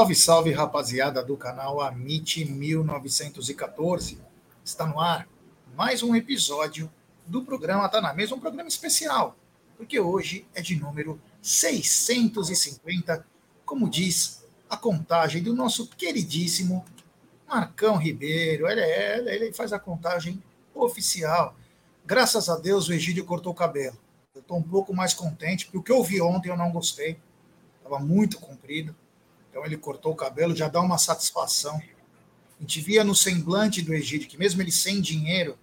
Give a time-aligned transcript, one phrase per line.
[0.00, 4.18] Salve, salve, rapaziada do canal Amit 1914.
[4.64, 5.28] Está no ar
[5.76, 6.90] mais um episódio
[7.26, 9.36] do programa Tá na Mesa, um programa especial,
[9.76, 13.26] porque hoje é de número 650,
[13.66, 16.82] como diz a contagem do nosso queridíssimo
[17.46, 18.66] Marcão Ribeiro.
[18.68, 20.42] Ele, é, ele faz a contagem
[20.74, 21.54] oficial.
[22.06, 23.98] Graças a Deus o Egídio cortou o cabelo.
[24.34, 27.18] Eu estou um pouco mais contente, porque o que eu vi ontem eu não gostei.
[27.82, 28.96] Estava muito comprido
[29.50, 31.76] então ele cortou o cabelo, já dá uma satisfação.
[31.76, 35.58] A gente via no semblante do Egídio que mesmo ele sem dinheiro,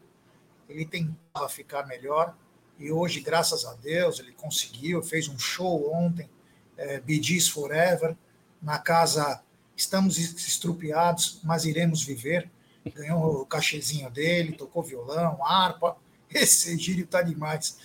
[0.67, 2.35] ele tentava ficar melhor.
[2.77, 6.29] E hoje, graças a Deus, ele conseguiu, fez um show ontem,
[6.75, 8.15] é, Bidis Forever,
[8.61, 9.41] na casa
[9.75, 12.49] Estamos Estrupiados, mas iremos viver.
[12.95, 15.95] Ganhou o cachezinho dele, tocou violão, harpa.
[16.29, 17.77] Esse Egídio está demais.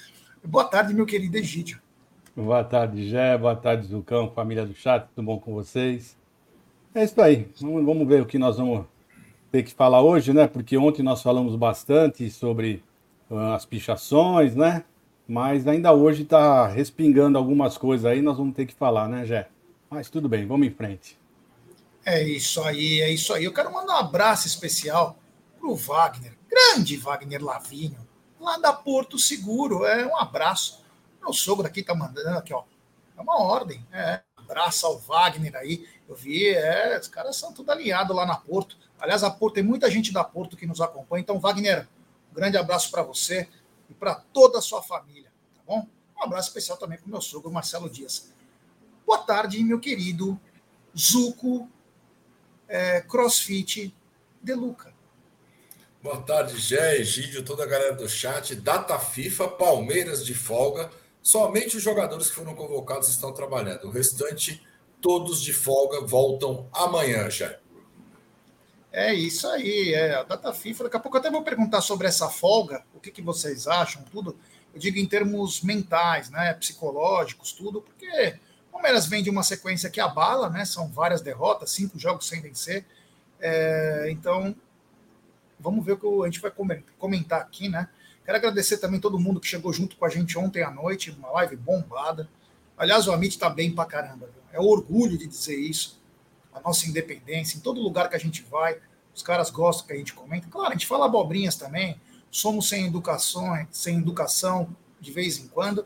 [0.43, 1.81] Boa tarde, meu querido Egídio.
[2.35, 3.37] Boa tarde, Gé.
[3.37, 5.07] Boa tarde, Zucão, família do chat.
[5.15, 6.17] Tudo bom com vocês?
[6.95, 7.47] É isso aí.
[7.61, 8.87] Vamos, ver o que nós vamos
[9.51, 10.47] ter que falar hoje, né?
[10.47, 12.83] Porque ontem nós falamos bastante sobre
[13.31, 14.83] uh, as pichações, né?
[15.29, 19.51] Mas ainda hoje está respingando algumas coisas aí, nós vamos ter que falar, né, Gé?
[19.91, 21.19] Mas tudo bem, vamos em frente.
[22.03, 23.45] É isso aí, é isso aí.
[23.45, 25.19] Eu quero mandar um abraço especial
[25.61, 27.99] pro Wagner, grande Wagner Lavinho,
[28.41, 29.85] lá da Porto Seguro.
[29.85, 30.82] É um abraço
[31.23, 32.65] meu sogro aqui tá mandando aqui, ó.
[33.17, 33.87] É uma ordem.
[33.93, 35.89] É, abraço ao Wagner aí.
[36.09, 38.77] Eu vi, é, os caras são tudo alinhados lá na Porto.
[38.99, 41.23] Aliás, a Porto tem muita gente da Porto que nos acompanha.
[41.23, 41.89] Então, Wagner,
[42.31, 43.49] um grande abraço para você
[43.89, 45.87] e para toda a sua família, tá bom?
[46.19, 48.33] Um abraço especial também para o meu sogro, Marcelo Dias.
[49.07, 50.41] Boa tarde, meu querido
[50.97, 51.69] Zuco
[52.69, 53.95] é, CrossFit
[54.43, 54.93] De Luca.
[56.03, 58.57] Boa tarde, Gé, Egídio, toda a galera do chat.
[58.57, 60.91] Data FIFA, Palmeiras de folga.
[61.23, 63.85] Somente os jogadores que foram convocados estão trabalhando.
[63.85, 64.61] O restante,
[65.01, 67.57] todos de folga, voltam amanhã já.
[68.93, 70.85] É isso aí, é a data FIFA.
[70.85, 74.03] Daqui a pouco eu até vou perguntar sobre essa folga, o que, que vocês acham,
[74.03, 74.37] tudo.
[74.75, 79.89] Eu digo em termos mentais, né, psicológicos, tudo, porque o Palmeiras vem de uma sequência
[79.89, 80.65] que abala, né?
[80.65, 82.85] São várias derrotas, cinco jogos sem vencer.
[83.41, 84.55] É, então,
[85.59, 86.53] vamos ver o que a gente vai
[86.99, 87.89] comentar aqui, né?
[88.25, 91.31] Quero agradecer também todo mundo que chegou junto com a gente ontem à noite, uma
[91.33, 92.29] live bombada.
[92.79, 94.27] Aliás, o Amit está bem pra caramba.
[94.27, 94.43] Viu?
[94.53, 96.01] É orgulho de dizer isso.
[96.55, 98.79] A nossa independência, em todo lugar que a gente vai,
[99.15, 100.47] os caras gostam que a gente comenta.
[100.49, 102.01] Claro, a gente fala abobrinhas também.
[102.31, 105.85] Somos sem educação, sem educação de vez em quando,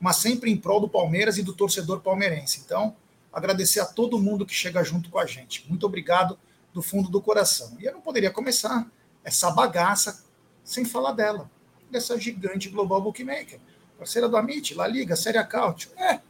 [0.00, 2.62] mas sempre em prol do Palmeiras e do torcedor palmeirense.
[2.64, 2.96] Então,
[3.32, 5.64] agradecer a todo mundo que chega junto com a gente.
[5.68, 6.36] Muito obrigado
[6.74, 7.76] do fundo do coração.
[7.78, 8.90] E eu não poderia começar
[9.22, 10.24] essa bagaça
[10.64, 11.48] sem falar dela
[11.90, 13.60] dessa gigante global bookmaker.
[13.98, 15.90] Parceira do Amit, La Liga, Série Cautio.
[15.96, 16.20] É,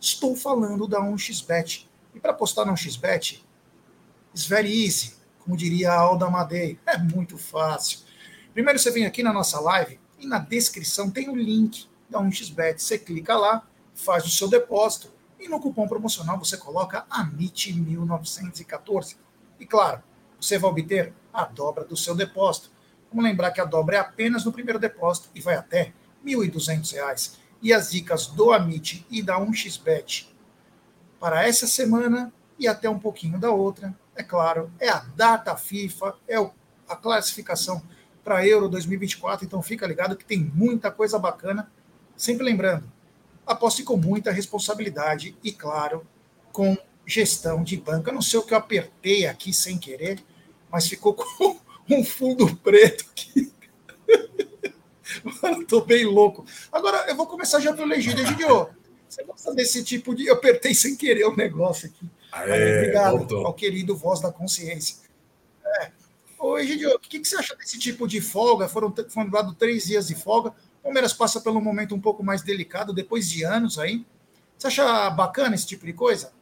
[0.00, 1.86] estou falando da 1xBet.
[2.14, 3.42] E para apostar na 1xBet,
[4.32, 6.78] it's very easy, como diria a Alda Madei.
[6.86, 8.00] É muito fácil.
[8.52, 12.78] Primeiro você vem aqui na nossa live e na descrição tem o link da 1xBet.
[12.78, 19.16] Você clica lá, faz o seu depósito e no cupom promocional você coloca AMIT1914.
[19.58, 20.02] E claro,
[20.40, 22.70] você vai obter a dobra do seu depósito.
[23.10, 25.92] Vamos lembrar que a dobra é apenas no primeiro depósito e vai até
[26.24, 27.32] R$ 1.200.
[27.60, 30.28] E as dicas do Amit e da 1xBet
[31.18, 36.14] para essa semana e até um pouquinho da outra, é claro, é a data FIFA,
[36.28, 36.36] é
[36.88, 37.82] a classificação
[38.22, 39.44] para Euro 2024.
[39.44, 41.70] Então fica ligado que tem muita coisa bacana.
[42.16, 42.90] Sempre lembrando,
[43.46, 46.06] aposte com muita responsabilidade e, claro,
[46.52, 48.12] com gestão de banca.
[48.12, 50.22] Não sei o que eu apertei aqui sem querer,
[50.70, 51.58] mas ficou com
[51.94, 53.52] um fundo preto aqui.
[55.42, 56.44] Mano, tô bem louco.
[56.70, 58.24] Agora, eu vou começar já pelo Egidio.
[58.24, 58.68] Egidio,
[59.08, 60.26] você gosta desse tipo de.
[60.26, 62.08] Eu apertei sem querer o negócio aqui.
[62.32, 63.46] Aê, Obrigado voltou.
[63.46, 64.98] ao querido Voz da Consciência.
[65.80, 65.90] É.
[66.38, 68.68] Ô, Egidio, o que, que você acha desse tipo de folga?
[68.68, 70.50] Foram, foram dados três dias de folga.
[70.50, 74.06] O Palmeiras passa pelo momento um pouco mais delicado, depois de anos aí.
[74.56, 76.32] Você acha bacana esse tipo de coisa?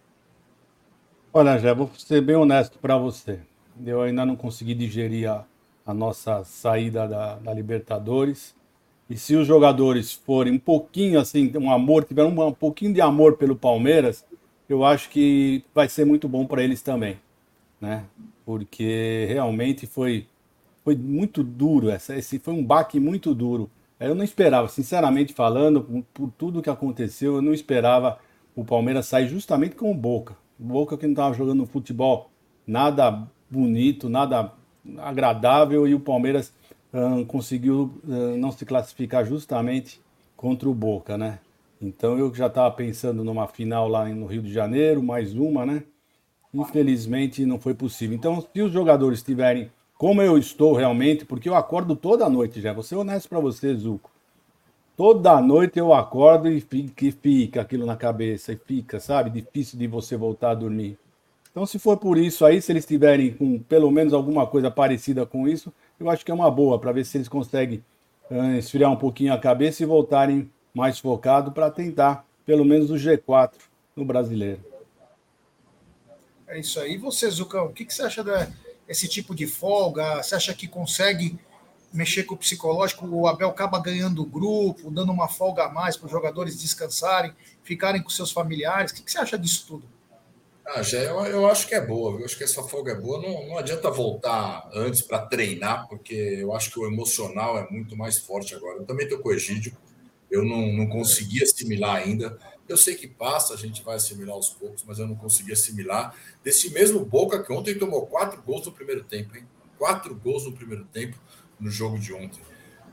[1.33, 3.41] Olha, já vou ser bem honesto para você.
[3.85, 5.45] Eu ainda não consegui digerir a,
[5.87, 8.55] a nossa saída da, da, Libertadores.
[9.09, 13.01] E se os jogadores forem um pouquinho assim, um amor, tiveram um, um pouquinho de
[13.01, 14.25] amor pelo Palmeiras,
[14.69, 17.19] eu acho que vai ser muito bom para eles também,
[17.81, 18.05] né?
[18.45, 20.27] Porque realmente foi
[20.85, 23.71] foi muito duro essa, esse foi um baque muito duro.
[24.01, 28.19] Eu não esperava, sinceramente falando, por, por tudo que aconteceu, eu não esperava
[28.57, 30.35] o Palmeiras sair justamente com o Boca.
[30.59, 32.31] Boca que não estava jogando futebol
[32.67, 34.53] nada bonito, nada
[34.99, 36.53] agradável e o Palmeiras
[36.93, 40.01] hum, conseguiu hum, não se classificar justamente
[40.37, 41.39] contra o Boca, né?
[41.81, 45.83] Então eu já estava pensando numa final lá no Rio de Janeiro, mais uma, né?
[46.53, 48.17] infelizmente não foi possível.
[48.17, 52.73] Então, se os jogadores estiverem como eu estou realmente, porque eu acordo toda noite já,
[52.73, 54.11] vou ser honesto para você, Zuco.
[54.97, 59.31] Toda noite eu acordo e fica, e fica aquilo na cabeça, e fica, sabe?
[59.31, 60.99] Difícil de você voltar a dormir.
[61.59, 65.27] Então, se for por isso aí, se eles tiverem com pelo menos alguma coisa parecida
[65.27, 67.83] com isso, eu acho que é uma boa, para ver se eles conseguem
[68.31, 72.95] uh, esfriar um pouquinho a cabeça e voltarem mais focado para tentar pelo menos o
[72.95, 73.55] G4
[73.97, 74.61] no brasileiro.
[76.47, 76.93] É isso aí.
[76.93, 78.23] E você, Zucão, o que, que você acha
[78.87, 80.23] desse tipo de folga?
[80.23, 81.37] Você acha que consegue
[81.93, 85.97] mexer com o psicológico, o Abel acaba ganhando o grupo, dando uma folga a mais
[85.97, 87.33] para os jogadores descansarem,
[87.65, 88.93] ficarem com seus familiares.
[88.93, 89.98] O que, você acha disso tudo?
[90.71, 93.23] Ah, já, eu, eu acho que é boa, eu acho que essa folga é boa.
[93.23, 97.97] Não, não adianta voltar antes para treinar, porque eu acho que o emocional é muito
[97.97, 98.79] mais forte agora.
[98.79, 99.75] Eu também estou com o Egídio,
[100.31, 102.39] eu não, não consegui assimilar ainda.
[102.69, 106.15] Eu sei que passa, a gente vai assimilar aos poucos, mas eu não consegui assimilar.
[106.45, 109.45] Desse mesmo Boca que ontem tomou quatro gols no primeiro tempo, hein?
[109.79, 111.17] Quatro gols no primeiro tempo
[111.59, 112.41] no jogo de ontem.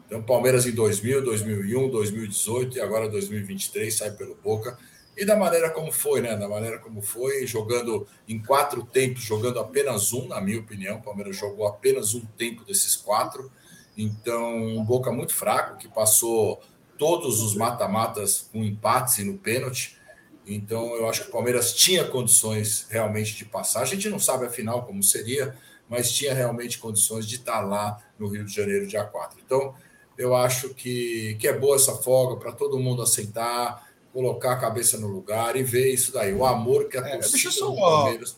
[0.06, 4.78] Então, Palmeiras em 2000, 2001, 2018 e agora 2023 sai pelo Boca.
[5.18, 6.36] E da maneira como foi, né?
[6.36, 10.98] Da maneira como foi, jogando em quatro tempos, jogando apenas um, na minha opinião.
[10.98, 13.50] O Palmeiras jogou apenas um tempo desses quatro.
[13.98, 16.62] Então, um Boca muito fraco, que passou
[16.98, 19.98] todos os mata-matas com empates e no pênalti.
[20.46, 23.82] Então, eu acho que o Palmeiras tinha condições realmente de passar.
[23.82, 25.56] A gente não sabe a final como seria,
[25.90, 29.40] mas tinha realmente condições de estar lá no Rio de Janeiro, dia 4.
[29.44, 29.74] Então,
[30.18, 33.85] eu acho que, que é boa essa folga para todo mundo aceitar,
[34.16, 37.50] colocar a cabeça no lugar e ver isso daí, o amor que a é, torcida
[37.50, 38.38] deixa do Palmeiras.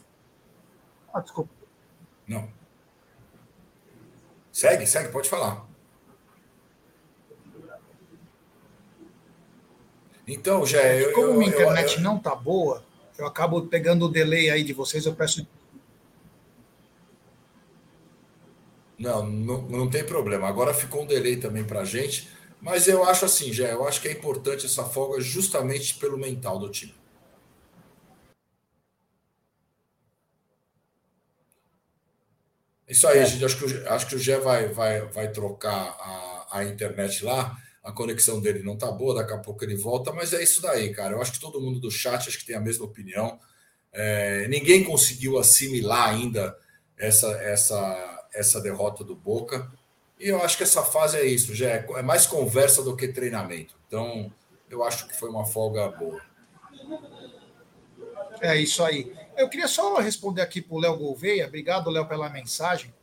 [1.13, 1.51] Ah, desculpa.
[2.27, 2.49] Não.
[4.51, 5.67] Segue, segue, pode falar.
[10.27, 12.83] Então, já eu, Como eu, minha internet eu, não tá boa,
[13.15, 15.47] eu acabo pegando o delay aí de vocês, eu peço
[18.97, 20.47] Não, não, não tem problema.
[20.47, 22.27] Agora ficou um delay também para a gente,
[22.61, 26.59] mas eu acho assim, já, eu acho que é importante essa folga justamente pelo mental
[26.59, 26.95] do time.
[32.87, 33.25] Isso aí, é.
[33.25, 33.43] gente.
[33.43, 37.57] Acho que, o, acho que o Gé vai, vai, vai trocar a, a internet lá.
[37.83, 40.93] A conexão dele não tá boa, daqui a pouco ele volta, mas é isso daí,
[40.93, 41.13] cara.
[41.13, 43.39] Eu acho que todo mundo do chat acho que tem a mesma opinião.
[43.93, 46.57] É, ninguém conseguiu assimilar ainda
[46.97, 49.71] essa, essa essa derrota do Boca.
[50.19, 53.75] E eu acho que essa fase é isso, já é, mais conversa do que treinamento.
[53.87, 54.31] Então,
[54.69, 56.21] eu acho que foi uma folga boa.
[58.41, 59.13] É isso aí.
[59.35, 61.47] Eu queria só responder aqui para o Léo Gouveia.
[61.47, 62.93] Obrigado, Léo, pela mensagem.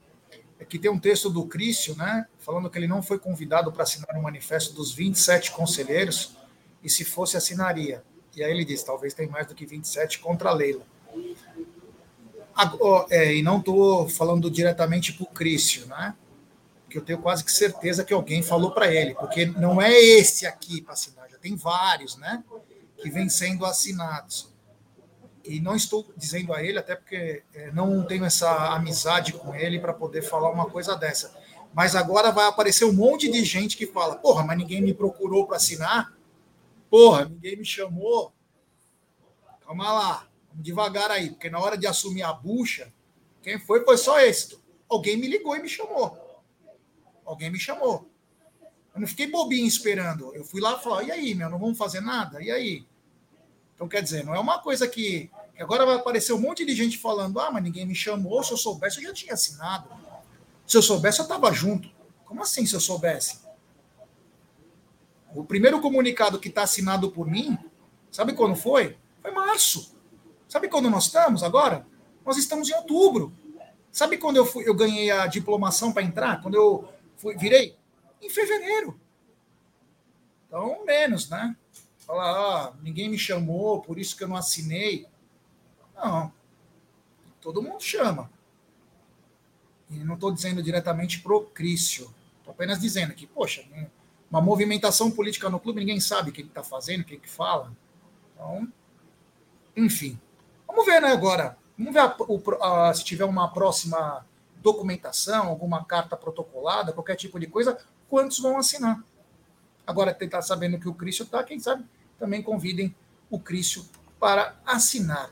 [0.58, 2.26] É que tem um texto do Crício, né?
[2.38, 6.36] Falando que ele não foi convidado para assinar o manifesto dos 27 conselheiros,
[6.82, 8.02] e se fosse, assinaria.
[8.36, 10.84] E aí ele diz: talvez tem mais do que 27 contra a Leila.
[13.10, 16.14] É, e não estou falando diretamente para o Crício, né?
[16.94, 20.46] Que eu tenho quase que certeza que alguém falou para ele, porque não é esse
[20.46, 22.44] aqui para assinar, já tem vários, né?
[23.02, 24.54] Que vêm sendo assinados.
[25.44, 29.80] E não estou dizendo a ele, até porque é, não tenho essa amizade com ele
[29.80, 31.36] para poder falar uma coisa dessa.
[31.74, 35.48] Mas agora vai aparecer um monte de gente que fala: porra, mas ninguém me procurou
[35.48, 36.16] para assinar?
[36.88, 38.32] Porra, ninguém me chamou.
[39.66, 40.28] Calma lá.
[40.48, 42.92] Vamos devagar aí, porque na hora de assumir a bucha,
[43.42, 44.56] quem foi foi só esse.
[44.88, 46.23] Alguém me ligou e me chamou.
[47.24, 48.08] Alguém me chamou.
[48.94, 50.34] Eu não fiquei bobinho esperando.
[50.34, 52.42] Eu fui lá e falei, e aí, meu, não vamos fazer nada?
[52.42, 52.86] E aí?
[53.74, 56.74] Então, quer dizer, não é uma coisa que, que agora vai aparecer um monte de
[56.74, 59.88] gente falando, ah, mas ninguém me chamou, se eu soubesse, eu já tinha assinado.
[60.66, 61.90] Se eu soubesse, eu estava junto.
[62.24, 63.40] Como assim, se eu soubesse?
[65.34, 67.58] O primeiro comunicado que está assinado por mim,
[68.10, 68.96] sabe quando foi?
[69.20, 69.96] Foi março.
[70.48, 71.84] Sabe quando nós estamos agora?
[72.24, 73.32] Nós estamos em outubro.
[73.90, 76.40] Sabe quando eu, fui, eu ganhei a diplomação para entrar?
[76.40, 76.88] Quando eu
[77.24, 77.74] fui, virei?
[78.20, 79.00] Em fevereiro.
[80.46, 81.56] Então, menos, né?
[81.96, 85.06] Falar, ah, ninguém me chamou, por isso que eu não assinei.
[85.94, 86.30] Não.
[87.40, 88.30] Todo mundo chama.
[89.88, 92.14] E não estou dizendo diretamente pro Crício.
[92.38, 93.64] Estou apenas dizendo que, poxa,
[94.30, 97.72] uma movimentação política no clube, ninguém sabe o que está fazendo, o que, que fala.
[98.34, 98.70] Então,
[99.74, 100.20] enfim.
[100.66, 101.56] Vamos ver, né, agora.
[101.78, 104.26] Vamos ver a, a, se tiver uma próxima
[104.64, 107.76] documentação, alguma carta protocolada, qualquer tipo de coisa,
[108.08, 109.04] quantos vão assinar.
[109.86, 111.84] Agora, tentar sabendo que o Crício está, quem sabe
[112.18, 112.96] também convidem
[113.30, 113.84] o Crício
[114.18, 115.30] para assinar.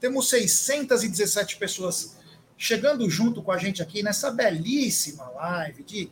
[0.00, 2.16] Temos 617 pessoas
[2.58, 6.10] chegando junto com a gente aqui nessa belíssima live de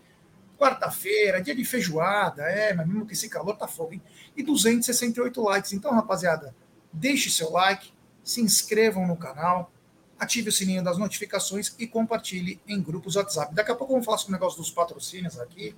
[0.56, 4.02] quarta-feira, dia de feijoada, é, mas mesmo que esse calor tá fogo, hein?
[4.36, 5.72] E 268 likes.
[5.72, 6.54] Então, rapaziada,
[6.92, 7.92] deixe seu like,
[8.22, 9.72] se inscrevam no canal,
[10.18, 13.54] ative o sininho das notificações e compartilhe em grupos WhatsApp.
[13.54, 15.74] Daqui a pouco vamos falar sobre o negócio dos patrocínios aqui.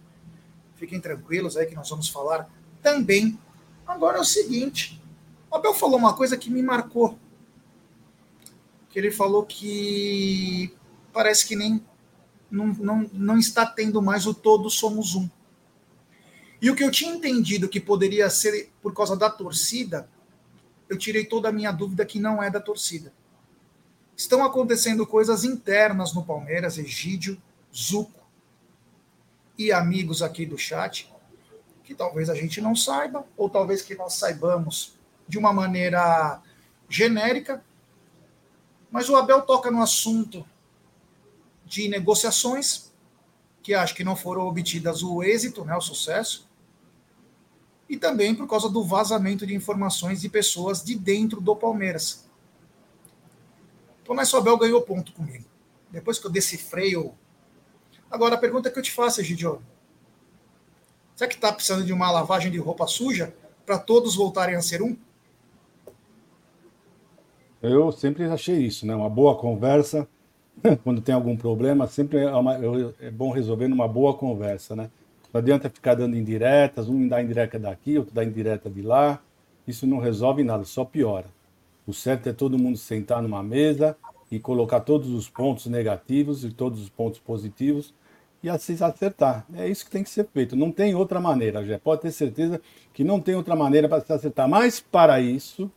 [0.77, 2.51] Fiquem tranquilos aí que nós vamos falar
[2.83, 3.39] também.
[3.87, 5.03] Agora é o seguinte,
[5.51, 7.19] o Abel falou uma coisa que me marcou.
[8.89, 10.75] Que ele falou que
[11.13, 11.85] parece que nem
[12.51, 15.29] não, não, não está tendo mais o todos somos um.
[16.63, 20.09] E o que eu tinha entendido que poderia ser por causa da torcida,
[20.89, 23.13] eu tirei toda a minha dúvida que não é da torcida.
[24.21, 27.41] Estão acontecendo coisas internas no Palmeiras, Egídio,
[27.75, 28.21] Zuco
[29.57, 31.11] e amigos aqui do chat,
[31.83, 34.93] que talvez a gente não saiba, ou talvez que nós saibamos
[35.27, 36.39] de uma maneira
[36.87, 37.65] genérica.
[38.91, 40.45] Mas o Abel toca no assunto
[41.65, 42.93] de negociações,
[43.63, 46.47] que acho que não foram obtidas o êxito, né, o sucesso,
[47.89, 52.29] e também por causa do vazamento de informações de pessoas de dentro do Palmeiras.
[54.09, 55.45] O Abel ganhou ponto comigo.
[55.91, 57.13] Depois que eu decifrei o.
[58.11, 59.63] Agora, a pergunta que eu te faço, Egidio.
[61.15, 63.35] Será que está precisando de uma lavagem de roupa suja
[63.67, 64.97] para todos voltarem a ser um?
[67.63, 68.95] Eu sempre achei isso, né?
[68.95, 70.09] Uma boa conversa
[70.83, 72.55] quando tem algum problema, sempre é, uma,
[73.01, 74.91] é, bom resolver numa boa conversa, né?
[75.33, 79.23] Não adianta ficar dando indiretas, um dá indireta daqui, outro dá indireta de lá.
[79.67, 81.27] Isso não resolve nada, só piora.
[81.91, 83.97] O certo é todo mundo sentar numa mesa
[84.31, 87.93] e colocar todos os pontos negativos e todos os pontos positivos
[88.41, 89.45] e assim acertar.
[89.53, 90.55] É isso que tem que ser feito.
[90.55, 92.61] Não tem outra maneira, já pode ter certeza
[92.95, 94.49] que não tem outra maneira para se acertar.
[94.49, 95.69] Mas para isso,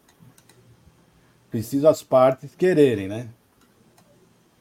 [1.50, 3.29] precisa as partes quererem, né?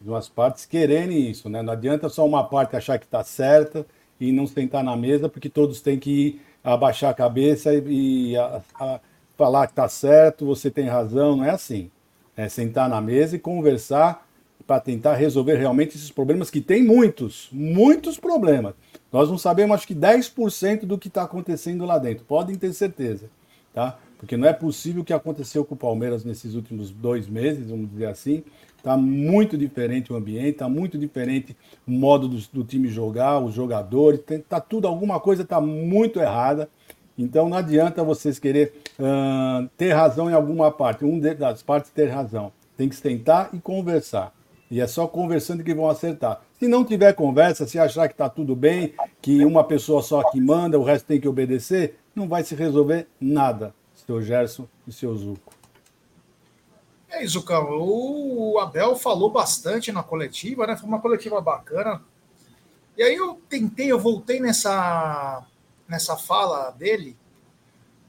[0.01, 1.61] duas partes quererem isso, né?
[1.61, 3.87] Não adianta só uma parte achar que está certa
[4.19, 9.01] e não sentar na mesa, porque todos têm que abaixar a cabeça e, a, a,
[9.43, 11.91] falar que está certo, você tem razão, não é assim.
[12.37, 14.25] É sentar na mesa e conversar
[14.65, 18.75] para tentar resolver realmente esses problemas, que tem muitos, muitos problemas.
[19.11, 23.29] Nós não sabemos, acho que 10% do que está acontecendo lá dentro, podem ter certeza,
[23.75, 23.99] tá?
[24.17, 27.91] Porque não é possível o que aconteceu com o Palmeiras nesses últimos dois meses, vamos
[27.91, 28.45] dizer assim,
[28.83, 31.57] Está muito diferente o ambiente, está muito diferente
[31.87, 36.69] o modo do, do time jogar, os jogadores, está tudo, alguma coisa está muito errada.
[37.17, 42.07] Então não adianta vocês querer uh, ter razão em alguma parte, um das partes ter
[42.07, 42.53] razão.
[42.77, 44.33] Tem que sentar e conversar.
[44.71, 46.41] E é só conversando que vão acertar.
[46.59, 50.41] Se não tiver conversa, se achar que está tudo bem, que uma pessoa só que
[50.41, 55.15] manda, o resto tem que obedecer, não vai se resolver nada, seu Gerson e seu
[55.15, 55.53] Zuco.
[57.11, 57.45] É isso.
[57.47, 60.75] O Abel falou bastante na coletiva, né?
[60.75, 62.01] Foi uma coletiva bacana.
[62.97, 65.45] E aí eu tentei, eu voltei nessa,
[65.93, 67.17] nessa fala dele,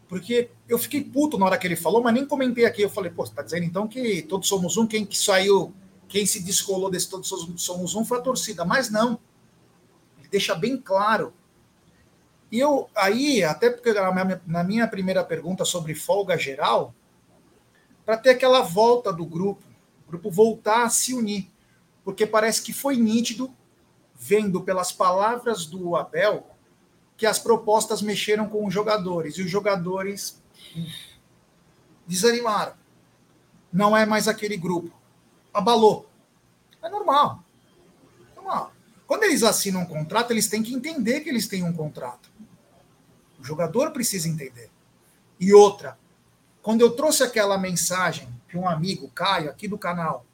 [0.08, 2.82] porque eu fiquei puto na hora que ele falou, mas nem comentei aqui.
[2.82, 5.74] Eu falei, pô, você tá dizendo então que todos somos um, quem que saiu,
[6.08, 8.64] quem se descolou desse todos somos um foi a torcida.
[8.64, 9.20] Mas não.
[10.20, 11.34] Ele deixa bem claro.
[12.52, 13.92] E eu, aí, até porque
[14.46, 16.94] na minha, primeira pergunta sobre folga geral,
[18.06, 19.64] para ter aquela volta do grupo,
[20.06, 21.50] o grupo voltar a se unir,
[22.04, 23.52] porque parece que foi nítido,
[24.14, 26.53] vendo pelas palavras do Abel,
[27.16, 30.42] que as propostas mexeram com os jogadores e os jogadores
[32.08, 32.74] desanimaram.
[33.72, 34.92] Não é mais aquele grupo.
[35.54, 36.10] Abalou.
[36.82, 37.44] É normal.
[38.36, 38.74] Normal.
[39.08, 42.32] Quando eles assinam um contrato, eles têm que entender que eles têm um contrato.
[43.40, 44.70] O jogador precisa entender.
[45.40, 45.98] E outra,
[46.62, 50.26] quando eu trouxe aquela mensagem que um amigo, Caio, aqui do canal,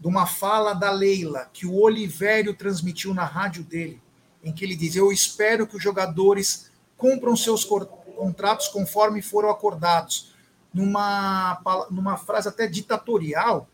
[0.00, 4.00] de uma fala da Leila, que o Olivério transmitiu na rádio dele,
[4.44, 10.32] em que ele diz: Eu espero que os jogadores cumpram seus contratos conforme foram acordados.
[10.72, 11.60] Numa,
[11.90, 13.68] numa frase até ditatorial,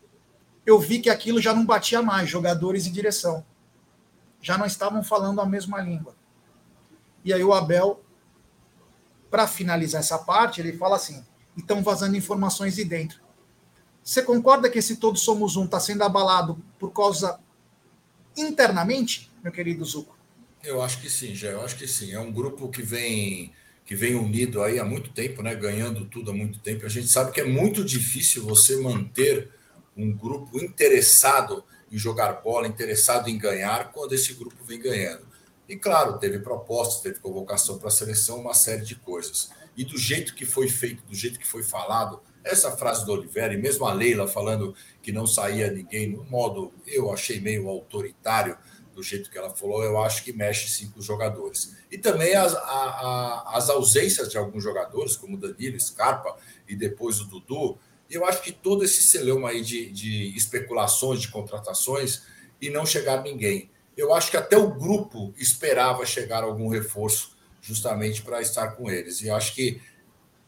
[0.65, 3.43] eu vi que aquilo já não batia mais, jogadores e direção.
[4.39, 6.15] Já não estavam falando a mesma língua.
[7.25, 8.03] E aí o Abel,
[9.29, 11.23] para finalizar essa parte, ele fala assim:
[11.57, 13.19] estão vazando informações de dentro.
[14.03, 17.39] Você concorda que esse Todos Somos Um está sendo abalado por causa
[18.35, 20.20] internamente, meu querido Zuco?
[20.63, 21.49] Eu acho que sim, já.
[21.49, 22.13] Eu acho que sim.
[22.13, 23.53] É um grupo que vem
[23.83, 25.53] que vem unido aí há muito tempo, né?
[25.53, 26.85] Ganhando tudo há muito tempo.
[26.85, 29.49] A gente sabe que é muito difícil você manter
[29.97, 35.25] um grupo interessado em jogar bola, interessado em ganhar, quando esse grupo vem ganhando.
[35.67, 39.97] E claro, teve propostas, teve convocação para a seleção, uma série de coisas e do
[39.97, 43.85] jeito que foi feito, do jeito que foi falado, essa frase do Oliveira, e mesmo
[43.85, 48.57] a Leila falando que não saía ninguém, no modo, eu achei meio autoritário,
[48.93, 51.75] do jeito que ela falou, eu acho que mexe sim com os jogadores.
[51.91, 56.35] E também as, a, a, as ausências de alguns jogadores, como Danilo, Scarpa
[56.67, 57.77] e depois o Dudu,
[58.09, 62.23] eu acho que todo esse celeuma aí de, de especulações, de contratações,
[62.61, 63.69] e não chegar ninguém.
[63.97, 69.21] Eu acho que até o grupo esperava chegar algum reforço justamente para estar com eles.
[69.21, 69.81] E eu acho que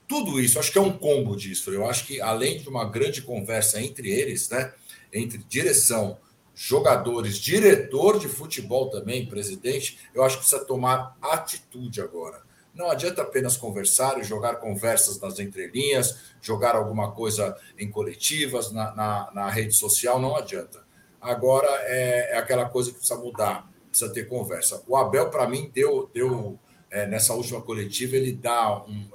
[0.07, 1.71] tudo isso, acho que é um combo disso.
[1.71, 4.73] Eu acho que além de uma grande conversa entre eles, né,
[5.11, 6.17] entre direção,
[6.55, 12.41] jogadores, diretor de futebol também, presidente, eu acho que precisa tomar atitude agora.
[12.73, 18.93] Não adianta apenas conversar e jogar conversas nas entrelinhas, jogar alguma coisa em coletivas, na,
[18.95, 20.83] na, na rede social, não adianta.
[21.21, 24.83] Agora é, é, aquela coisa que precisa mudar, precisa ter conversa.
[24.87, 29.07] O Abel, para mim, deu, deu é, nessa última coletiva, ele dá um.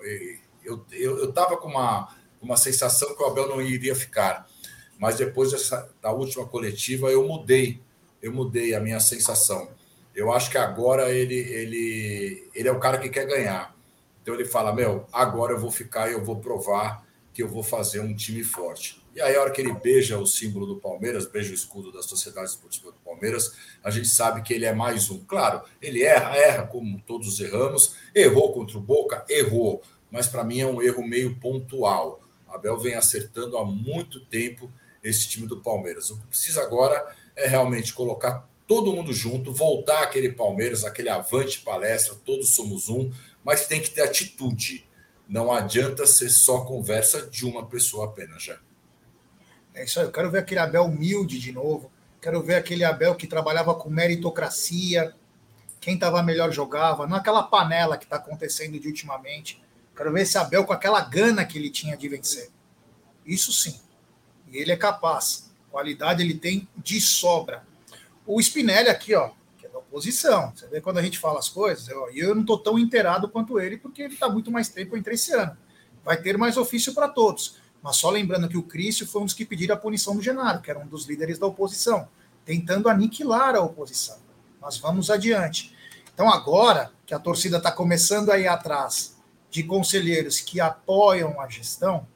[0.64, 0.85] Eu
[1.25, 4.49] estava eu, eu com uma, uma sensação que o Abel não iria ficar,
[4.99, 7.81] mas depois dessa, da última coletiva eu mudei,
[8.21, 9.69] eu mudei a minha sensação.
[10.14, 13.75] Eu acho que agora ele, ele, ele é o cara que quer ganhar.
[14.21, 17.62] Então ele fala: Meu, agora eu vou ficar e eu vou provar que eu vou
[17.62, 19.00] fazer um time forte.
[19.14, 22.02] E aí, a hora que ele beija o símbolo do Palmeiras, beija o escudo da
[22.02, 23.52] Sociedade Esportiva do Palmeiras,
[23.83, 25.25] a gente sabe que ele é mais um.
[25.25, 30.61] Claro, ele erra, erra como todos erramos, errou contra o Boca, errou, mas para mim
[30.61, 32.21] é um erro meio pontual.
[32.49, 34.71] Abel vem acertando há muito tempo
[35.02, 36.11] esse time do Palmeiras.
[36.11, 41.61] O que precisa agora é realmente colocar todo mundo junto, voltar aquele Palmeiras, aquele avante
[41.61, 43.11] palestra, todos somos um,
[43.43, 44.87] mas tem que ter atitude.
[45.28, 48.59] Não adianta ser só conversa de uma pessoa apenas, já.
[49.75, 51.90] É isso aí, eu quero ver aquele Abel humilde de novo,
[52.21, 55.14] quero ver aquele Abel que trabalhava com meritocracia,
[55.81, 59.63] quem estava melhor jogava, não aquela panela que está acontecendo de ultimamente.
[59.97, 62.50] Quero ver esse Abel com aquela gana que ele tinha de vencer.
[63.25, 63.80] Isso sim.
[64.50, 65.50] E ele é capaz.
[65.71, 67.67] Qualidade ele tem de sobra
[68.28, 70.52] o Spinelli aqui, ó, que é da oposição.
[70.54, 73.58] Você vê quando a gente fala as coisas, eu, eu não estou tão inteirado quanto
[73.58, 75.56] ele, porque ele está muito mais tempo entre esse ano.
[76.04, 77.56] Vai ter mais ofício para todos.
[77.82, 80.61] Mas só lembrando que o Crício foi um dos que pediram a punição do Genaro,
[80.61, 82.06] que era um dos líderes da oposição,
[82.45, 84.19] tentando aniquilar a oposição.
[84.61, 85.75] Mas vamos adiante.
[86.13, 89.17] Então, agora que a torcida está começando a ir atrás
[89.50, 92.06] de conselheiros que apoiam a gestão,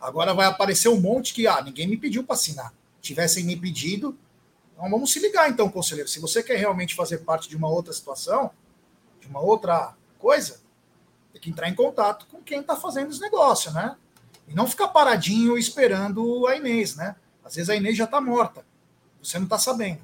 [0.00, 2.72] agora vai aparecer um monte que, ah, ninguém me pediu para assinar.
[3.00, 4.16] Tivessem me pedido,
[4.72, 6.08] então vamos se ligar, então, conselheiro.
[6.08, 8.50] Se você quer realmente fazer parte de uma outra situação,
[9.20, 10.60] de uma outra coisa,
[11.32, 13.96] tem que entrar em contato com quem está fazendo os negócios, né?
[14.48, 17.14] E não ficar paradinho esperando a Inês, né?
[17.44, 18.64] Às vezes a Inês já está morta.
[19.22, 20.00] Você não está sabendo.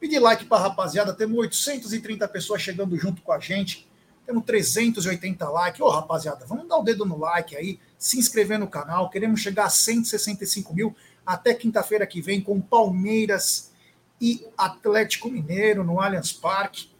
[0.00, 1.12] Pedir like para a rapaziada.
[1.12, 3.86] Temos 830 pessoas chegando junto com a gente.
[4.26, 5.80] Temos 380 likes.
[5.80, 9.10] Ô, rapaziada, vamos dar o dedo no like aí, se inscrever no canal.
[9.10, 13.72] Queremos chegar a 165 mil até quinta-feira que vem com Palmeiras
[14.20, 16.90] e Atlético Mineiro no Allianz Parque.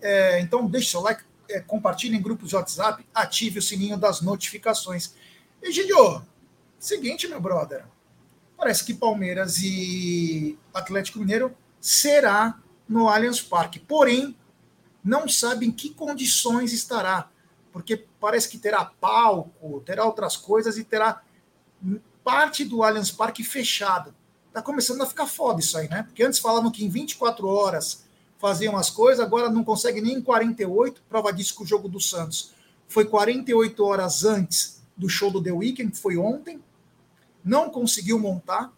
[0.00, 4.20] É, então, deixe seu like, é, compartilhe em grupos de WhatsApp, ative o sininho das
[4.20, 5.14] notificações.
[5.62, 6.22] E, Gidio,
[6.78, 7.84] seguinte, meu brother,
[8.56, 13.78] parece que Palmeiras e Atlético Mineiro será no Allianz Parque.
[13.78, 14.36] Porém,
[15.08, 17.30] não sabe em que condições estará,
[17.72, 21.22] porque parece que terá palco, terá outras coisas e terá
[22.22, 24.14] parte do Allianz Parque fechado
[24.58, 26.02] tá começando a ficar foda isso aí, né?
[26.02, 28.04] Porque antes falavam que em 24 horas
[28.38, 31.02] faziam as coisas, agora não consegue nem em 48.
[31.08, 32.52] Prova disso que o jogo do Santos
[32.86, 36.62] foi 48 horas antes do show do The Weeknd, que foi ontem.
[37.44, 38.72] Não conseguiu montar.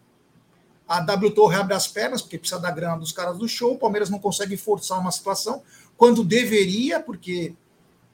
[0.87, 3.73] A W Torre abre as pernas, porque precisa da grana dos caras do show.
[3.73, 5.63] O Palmeiras não consegue forçar uma situação,
[6.01, 7.53] quando deveria, porque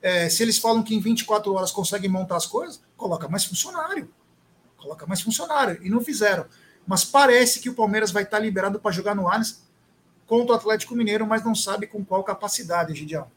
[0.02, 4.10] é, se eles falam que em 24 horas conseguem montar as coisas, coloca mais funcionário.
[4.76, 5.80] Coloca mais funcionário.
[5.82, 6.46] E não fizeram
[6.88, 9.62] mas parece que o Palmeiras vai estar liberado para jogar no Allianz
[10.26, 13.28] contra o Atlético Mineiro, mas não sabe com qual capacidade, Gidião.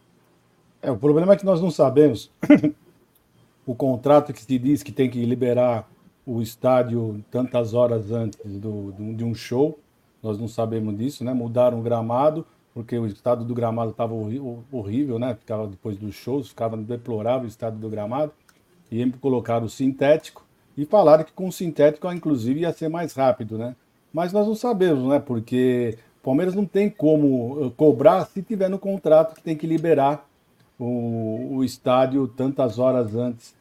[0.80, 2.30] É, o problema é que nós não sabemos
[3.66, 5.90] o contrato que se diz que tem que liberar
[6.24, 9.78] o estádio tantas horas antes do, do, de um show.
[10.22, 11.34] Nós não sabemos disso, né?
[11.34, 14.14] Mudaram o gramado, porque o estado do gramado estava
[14.72, 15.34] horrível, né?
[15.34, 18.32] Ficava depois dos shows, ficava deplorável o estado do gramado.
[18.90, 20.44] E colocaram o sintético
[20.76, 23.76] e falaram que com o sintético, inclusive, ia ser mais rápido, né?
[24.12, 25.18] Mas nós não sabemos, né?
[25.18, 29.66] Porque o Palmeiras não tem como eh, cobrar se tiver no contrato que tem que
[29.66, 30.28] liberar
[30.78, 33.54] o, o estádio tantas horas antes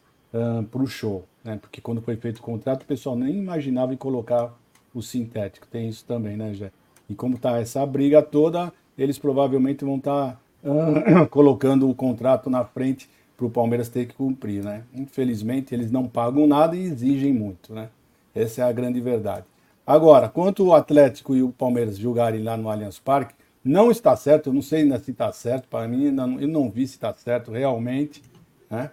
[0.69, 1.57] para o show, né?
[1.59, 4.53] Porque quando foi feito o contrato, o pessoal nem imaginava em colocar
[4.93, 5.67] o sintético.
[5.67, 6.71] Tem isso também, né, Jé?
[7.09, 12.49] E como está essa briga toda, eles provavelmente vão estar tá, uh, colocando o contrato
[12.49, 14.83] na frente para o Palmeiras ter que cumprir, né?
[14.93, 17.87] Infelizmente, eles não pagam nada e exigem muito, né?
[18.35, 19.45] Essa é a grande verdade.
[19.87, 23.33] Agora, quanto o Atlético e o Palmeiras jogarem lá no Allianz Parque,
[23.63, 26.05] não está certo, eu não sei ainda se está certo, para mim
[26.39, 28.21] eu não vi se está certo realmente,
[28.69, 28.91] né?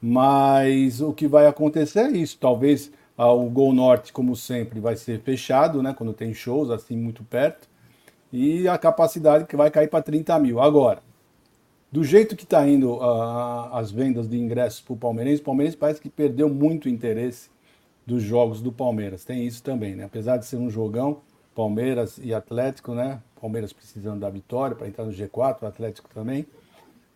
[0.00, 4.94] Mas o que vai acontecer é isso, talvez Ah, o Gol Norte, como sempre, vai
[4.94, 5.92] ser fechado, né?
[5.92, 7.68] Quando tem shows assim muito perto.
[8.32, 10.60] E a capacidade que vai cair para 30 mil.
[10.60, 11.02] Agora,
[11.90, 15.76] do jeito que está indo uh, as vendas de ingressos para o Palmeirense, o Palmeirense
[15.76, 17.48] parece que perdeu muito interesse
[18.06, 19.24] dos jogos do Palmeiras.
[19.24, 20.04] Tem isso também, né?
[20.04, 21.20] Apesar de ser um jogão,
[21.54, 23.22] Palmeiras e Atlético, né?
[23.40, 26.46] Palmeiras precisando da vitória para entrar no G4, o Atlético também.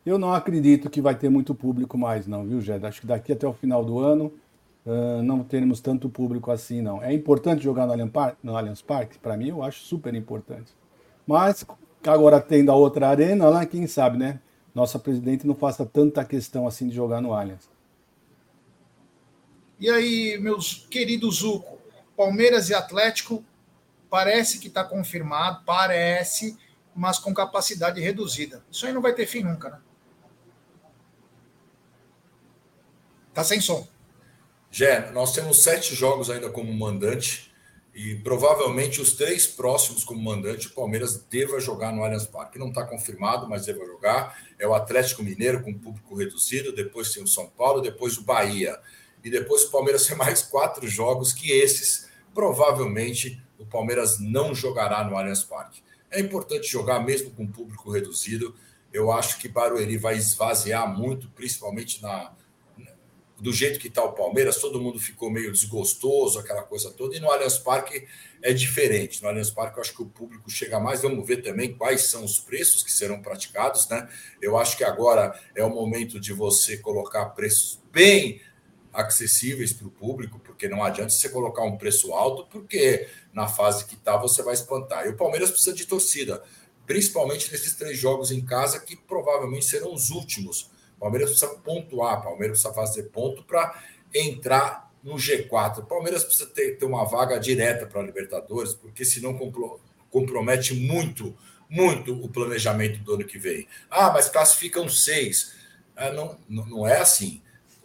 [0.05, 2.81] Eu não acredito que vai ter muito público mais, não, viu, Jé?
[2.83, 4.33] Acho que daqui até o final do ano
[4.85, 7.03] uh, não teremos tanto público assim, não.
[7.03, 7.87] É importante jogar?
[8.43, 9.19] No Allianz Parque?
[9.19, 10.73] Para mim, eu acho super importante.
[11.27, 11.65] Mas
[12.07, 14.41] agora tendo a outra arena lá, quem sabe, né?
[14.75, 17.71] nossa presidente não faça tanta questão assim de jogar no Allianz.
[19.79, 21.79] E aí, meus queridos Zuco,
[22.17, 23.45] Palmeiras e Atlético
[24.09, 26.57] parece que está confirmado, parece,
[26.95, 28.65] mas com capacidade reduzida.
[28.71, 29.79] Isso aí não vai ter fim nunca, né?
[33.35, 33.87] Tá sem som.
[34.71, 37.52] Jé, nós temos sete jogos ainda como mandante.
[37.95, 42.59] E provavelmente os três próximos como mandante, o Palmeiras deva jogar no Allianz Parque.
[42.59, 44.39] Não está confirmado, mas deva jogar.
[44.59, 48.79] É o Atlético Mineiro com público reduzido, depois tem o São Paulo, depois o Bahia.
[49.23, 55.05] E depois o Palmeiras tem mais quatro jogos que esses, provavelmente, o Palmeiras não jogará
[55.05, 55.83] no Allianz Parque.
[56.11, 58.55] É importante jogar mesmo com público reduzido.
[58.91, 62.33] Eu acho que Barueri vai esvaziar muito, principalmente na,
[63.43, 67.19] do jeito que está o Palmeiras, todo mundo ficou meio desgostoso, aquela coisa toda, e
[67.19, 68.07] no Allianz Parque
[68.41, 69.21] é diferente.
[69.21, 71.03] No Allianz Parque, eu acho que o público chega mais.
[71.03, 74.09] Vamos ver também quais são os preços que serão praticados, né?
[74.41, 78.41] Eu acho que agora é o momento de você colocar preços bem
[78.93, 83.87] acessíveis para o público, porque não adianta você colocar um preço alto, porque na fase
[83.87, 85.05] que está você vai espantar.
[85.05, 86.45] E o Palmeiras precisa de torcida,
[86.87, 90.71] principalmente nesses três jogos em casa, que provavelmente serão os últimos
[91.03, 93.83] Palmeiras precisa pontuar, Palmeiras precisa fazer ponto para
[94.15, 95.79] entrar no G4.
[95.79, 99.37] O Palmeiras precisa ter, ter uma vaga direta para a Libertadores, porque senão
[100.11, 101.37] compromete muito,
[101.69, 103.67] muito o planejamento do ano que vem.
[103.91, 105.55] Ah, mas classificam seis.
[105.97, 107.43] Ah, não, não é assim.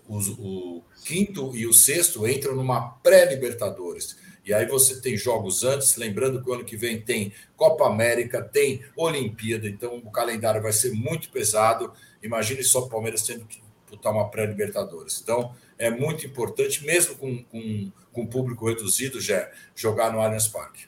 [0.08, 4.16] Os, o quinto e o sexto entram numa pré-Libertadores.
[4.46, 8.42] E aí você tem jogos antes, lembrando que o ano que vem tem Copa América,
[8.42, 11.92] tem Olimpíada, então o calendário vai ser muito pesado.
[12.22, 15.22] Imagine só o Palmeiras tendo que disputar uma pré-Libertadores.
[15.22, 20.86] Então, é muito importante, mesmo com, com, com público reduzido, já jogar no Allianz Parque.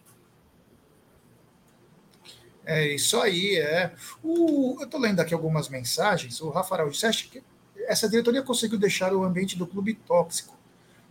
[2.65, 3.94] É isso aí, é.
[4.24, 6.39] O, eu estou lendo aqui algumas mensagens.
[6.39, 7.42] O Rafael disse acha que
[7.88, 10.56] essa diretoria conseguiu deixar o ambiente do clube tóxico.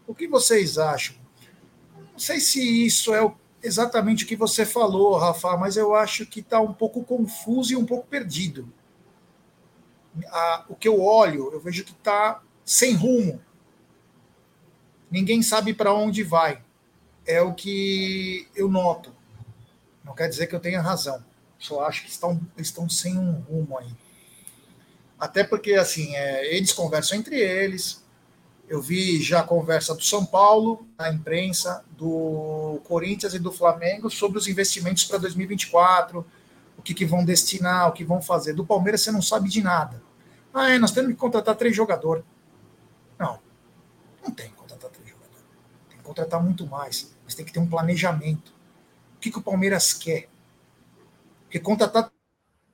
[0.06, 1.16] O que vocês acham?
[2.12, 6.40] Não sei se isso é exatamente o que você falou, Rafa, mas eu acho que
[6.40, 8.72] está um pouco confuso e um pouco perdido.
[10.26, 13.40] A, o que eu olho, eu vejo que está sem rumo.
[15.10, 16.62] Ninguém sabe para onde vai.
[17.26, 19.14] É o que eu noto.
[20.04, 21.24] Não quer dizer que eu tenha razão.
[21.58, 23.90] Só acho que estão, estão sem um rumo aí.
[25.18, 28.04] Até porque, assim, é, eles conversam entre eles,
[28.68, 34.10] eu vi já a conversa do São Paulo, na imprensa, do Corinthians e do Flamengo
[34.10, 36.24] sobre os investimentos para 2024,
[36.76, 38.52] o que, que vão destinar, o que vão fazer.
[38.52, 40.02] Do Palmeiras você não sabe de nada.
[40.52, 42.24] Ah, é, nós temos que contratar três jogadores.
[43.18, 43.38] Não,
[44.22, 45.44] não tem que contratar três jogadores.
[45.88, 47.14] Tem que contratar muito mais.
[47.24, 48.52] Mas tem que ter um planejamento.
[49.16, 50.28] O que, que o Palmeiras quer?
[51.44, 52.10] Porque contratar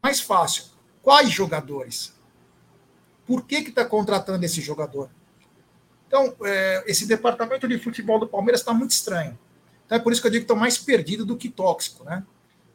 [0.03, 0.65] mais fácil.
[1.03, 2.15] Quais jogadores?
[3.27, 5.11] Por que está contratando esse jogador?
[6.07, 9.39] Então, é, esse departamento de futebol do Palmeiras está muito estranho.
[9.85, 12.25] Então é por isso que eu digo que estão mais perdido do que tóxico, né?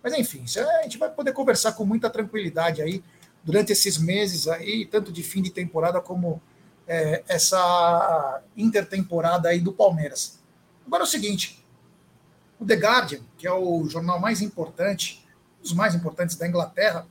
[0.01, 3.03] Mas enfim, é, a gente vai poder conversar com muita tranquilidade aí
[3.49, 6.39] durante esses meses aí, tanto de fim de temporada como
[6.87, 10.37] é, essa intertemporada aí do Palmeiras.
[10.85, 11.65] Agora é o seguinte,
[12.59, 15.25] o The Guardian, que é o jornal mais importante,
[15.57, 17.07] um dos mais importantes da Inglaterra,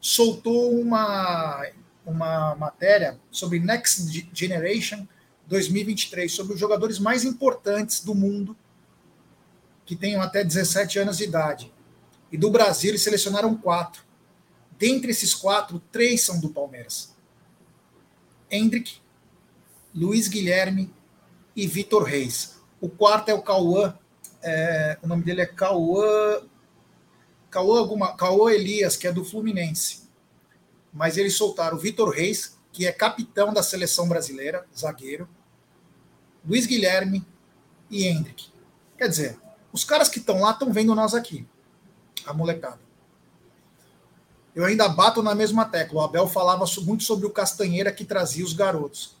[0.00, 1.64] soltou uma,
[2.04, 5.06] uma matéria sobre Next Generation
[5.46, 8.56] 2023 sobre os jogadores mais importantes do mundo
[9.86, 11.72] que tenham até 17 anos de idade.
[12.32, 14.07] E do Brasil eles selecionaram quatro.
[14.78, 17.14] Dentre esses quatro, três são do Palmeiras.
[18.50, 18.98] Hendrick,
[19.94, 20.92] Luiz Guilherme
[21.54, 22.60] e Vitor Reis.
[22.80, 23.98] O quarto é o Cauã,
[24.42, 26.40] é, o nome dele é Cauã,
[27.50, 30.08] Cauã, alguma, Cauã Elias, que é do Fluminense.
[30.92, 35.28] Mas eles soltaram o Vitor Reis, que é capitão da seleção brasileira, zagueiro,
[36.46, 37.26] Luiz Guilherme
[37.90, 38.50] e Hendrick.
[38.96, 39.38] Quer dizer,
[39.72, 41.46] os caras que estão lá estão vendo nós aqui,
[42.24, 42.87] a molecada.
[44.58, 46.00] Eu ainda bato na mesma tecla.
[46.00, 49.14] O Abel falava muito sobre o Castanheira que trazia os garotos.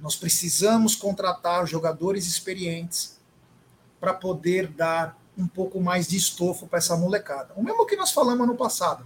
[0.00, 3.18] Nós precisamos contratar jogadores experientes
[4.00, 7.52] para poder dar um pouco mais de estofo para essa molecada.
[7.56, 9.04] O mesmo que nós falamos no passado,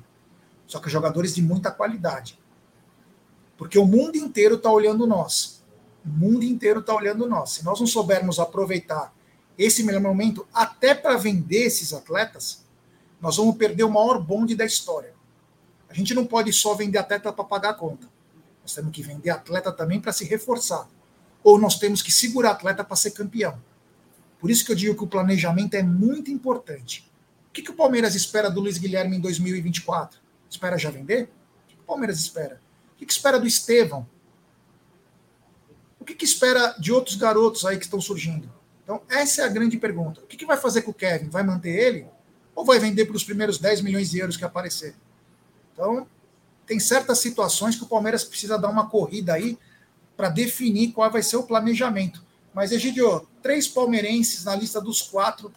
[0.65, 2.39] só que jogadores de muita qualidade.
[3.59, 5.61] Porque o mundo inteiro está olhando nós.
[6.07, 7.51] O mundo inteiro está olhando nós.
[7.51, 9.13] Se nós não soubermos aproveitar
[9.59, 12.65] esse melhor momento até para vender esses atletas,
[13.21, 15.21] nós vamos perder o maior bonde da história.
[15.93, 18.09] A gente não pode só vender atleta para pagar a conta.
[18.63, 20.89] Nós temos que vender atleta também para se reforçar.
[21.45, 23.63] Ou nós temos que segurar atleta para ser campeão.
[24.41, 27.07] Por isso que eu digo que o planejamento é muito importante.
[27.49, 30.19] O que, que o Palmeiras espera do Luiz Guilherme em 2024?
[30.49, 31.25] Espera já vender?
[31.25, 32.59] O que, que o Palmeiras espera?
[32.95, 34.09] O que, que espera do Estevão?
[36.01, 38.51] O que, que espera de outros garotos aí que estão surgindo?
[38.83, 40.23] Então, essa é a grande pergunta.
[40.23, 41.29] O que, que vai fazer com o Kevin?
[41.29, 42.07] Vai manter ele?
[42.55, 44.95] Ou vai vender para os primeiros 10 milhões de euros que aparecer?
[45.73, 46.07] Então,
[46.67, 49.59] tem certas situações que o Palmeiras precisa dar uma corrida aí
[50.17, 52.23] para definir qual vai ser o planejamento.
[52.55, 55.53] Mas, Egidio, três palmeirenses na lista dos quatro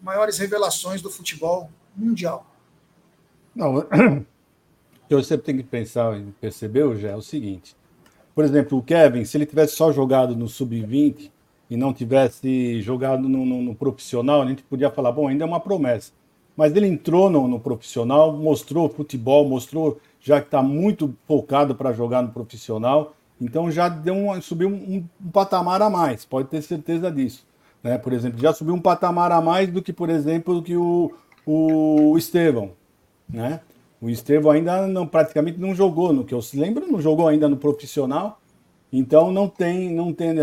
[0.00, 2.46] maiores revelações do futebol mundial.
[3.54, 3.84] Não, o
[5.08, 7.76] que você tem que pensar perceber, já é o seguinte.
[8.34, 11.30] Por exemplo, o Kevin, se ele tivesse só jogado no sub-20
[11.68, 15.46] e não tivesse jogado no, no, no, profissional, a gente podia falar, bom, ainda é
[15.46, 16.12] uma promessa.
[16.56, 21.92] Mas ele entrou no, no profissional, mostrou futebol, mostrou já que está muito focado para
[21.92, 23.14] jogar no profissional.
[23.40, 27.44] Então já deu um, subiu um, um, patamar a mais, pode ter certeza disso.
[27.82, 27.98] Né?
[27.98, 31.12] Por exemplo, já subiu um patamar a mais do que, por exemplo, do que o,
[31.44, 32.70] o Estevão.
[33.28, 33.60] Né?
[34.00, 37.48] O Estevão ainda não, praticamente não jogou, no que eu se lembro, não jogou ainda
[37.48, 38.38] no profissional.
[38.92, 40.34] Então não tem, não tem,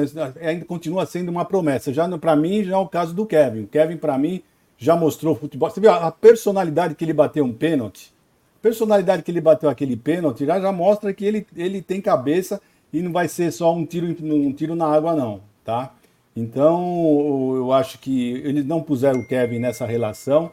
[0.42, 1.94] ainda continua sendo uma promessa.
[1.94, 3.62] Já para mim já é o caso do Kevin.
[3.62, 4.42] O Kevin para mim
[4.80, 5.70] já mostrou futebol.
[5.70, 8.14] Você viu a personalidade que ele bateu um pênalti?
[8.62, 12.62] Personalidade que ele bateu aquele pênalti já, já mostra que ele, ele tem cabeça
[12.92, 15.94] e não vai ser só um tiro, um tiro na água, não, tá?
[16.36, 20.52] Então, eu acho que eles não puseram o Kevin nessa relação,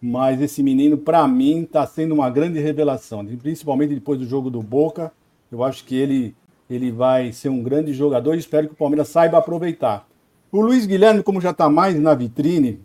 [0.00, 4.62] mas esse menino, para mim, está sendo uma grande revelação, principalmente depois do jogo do
[4.62, 5.10] Boca.
[5.50, 6.34] Eu acho que ele,
[6.68, 10.06] ele vai ser um grande jogador e espero que o Palmeiras saiba aproveitar.
[10.50, 12.80] O Luiz Guilherme, como já está mais na vitrine,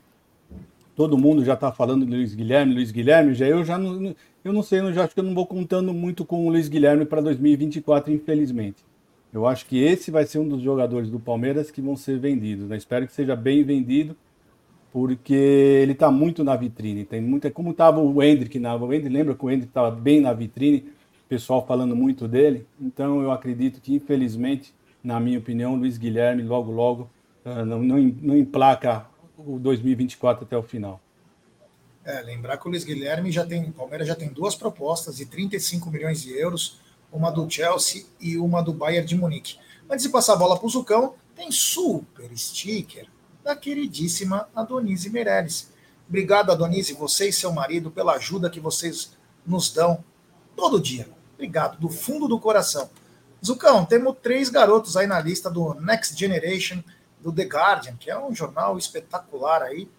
[0.98, 4.52] todo mundo já está falando do Luiz Guilherme, Luiz Guilherme, já eu já não, eu
[4.52, 7.06] não sei, eu já acho que eu não vou contando muito com o Luiz Guilherme
[7.06, 8.84] para 2024, infelizmente.
[9.32, 12.68] Eu acho que esse vai ser um dos jogadores do Palmeiras que vão ser vendidos.
[12.68, 12.78] Né?
[12.78, 14.18] Espero que seja bem vendido,
[14.92, 17.06] porque ele está muito na vitrine.
[17.06, 20.20] Tem muita, como estava o Hendrick, na, o Hendrick lembra que o Hendrick estava bem
[20.20, 20.80] na vitrine,
[21.26, 22.66] o pessoal falando muito dele.
[22.82, 27.08] Então eu acredito que, infelizmente, na minha opinião, Luiz Guilherme logo, logo
[27.46, 29.06] ah, não, não, não emplaca
[29.38, 31.00] o 2024 até o final.
[32.04, 35.26] É, lembrar que o Luiz Guilherme já tem, o Palmeiras já tem duas propostas de
[35.26, 36.80] 35 milhões de euros,
[37.12, 39.58] uma do Chelsea e uma do Bayern de Munique.
[39.90, 43.08] Antes de passar a bola para o Zucão, tem super sticker
[43.44, 45.72] da queridíssima Adonise Meirelles.
[46.08, 49.12] Obrigado, Adonise, você e seu marido, pela ajuda que vocês
[49.46, 50.04] nos dão
[50.56, 51.10] todo dia.
[51.34, 52.90] Obrigado, do fundo do coração.
[53.46, 56.82] Zucão, temos três garotos aí na lista do Next Generation
[57.20, 59.90] do The Guardian, que é um jornal espetacular aí,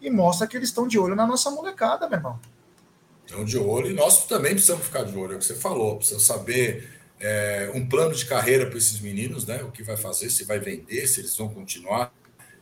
[0.00, 2.40] e mostra que eles estão de olho na nossa molecada, meu irmão.
[3.24, 5.96] Estão de olho e nós também precisamos ficar de olho, é o que você falou,
[5.96, 9.62] precisa saber é, um plano de carreira para esses meninos, né?
[9.62, 12.12] O que vai fazer, se vai vender, se eles vão continuar.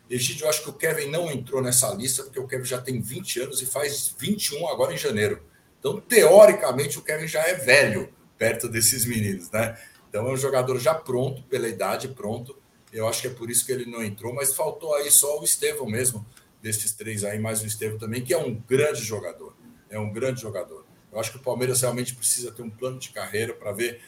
[0.09, 3.01] Egídio, eu acho que o Kevin não entrou nessa lista, porque o Kevin já tem
[3.01, 5.43] 20 anos e faz 21 agora em janeiro.
[5.79, 9.77] Então, teoricamente, o Kevin já é velho perto desses meninos, né?
[10.09, 12.57] Então, é um jogador já pronto, pela idade, pronto.
[12.95, 15.45] Eu acho que é por isso que ele não entrou, mas faltou aí só o
[15.45, 16.25] Estevão mesmo,
[16.63, 19.55] desses três aí, mais o Estevão também, que é um grande jogador.
[19.91, 20.87] É um grande jogador.
[21.13, 24.01] Eu acho que o Palmeiras realmente precisa ter um plano de carreira para ver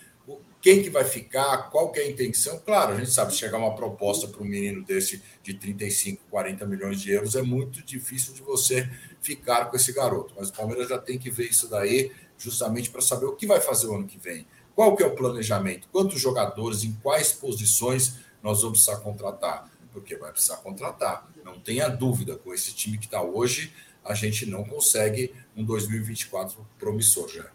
[0.62, 2.58] quem que vai ficar, qual que é a intenção.
[2.60, 7.00] Claro, a gente sabe, chegar uma proposta para um menino desse de 35, 40 milhões
[7.00, 8.88] de euros, é muito difícil de você
[9.20, 10.34] ficar com esse garoto.
[10.36, 13.60] Mas o Palmeiras já tem que ver isso daí, justamente para saber o que vai
[13.60, 14.46] fazer o ano que vem.
[14.74, 15.88] Qual que é o planejamento?
[15.90, 21.28] Quantos jogadores, em quais posições nós vamos precisar contratar, porque vai precisar contratar.
[21.44, 26.64] Não tenha dúvida, com esse time que está hoje, a gente não consegue um 2024
[26.78, 27.46] promissor já.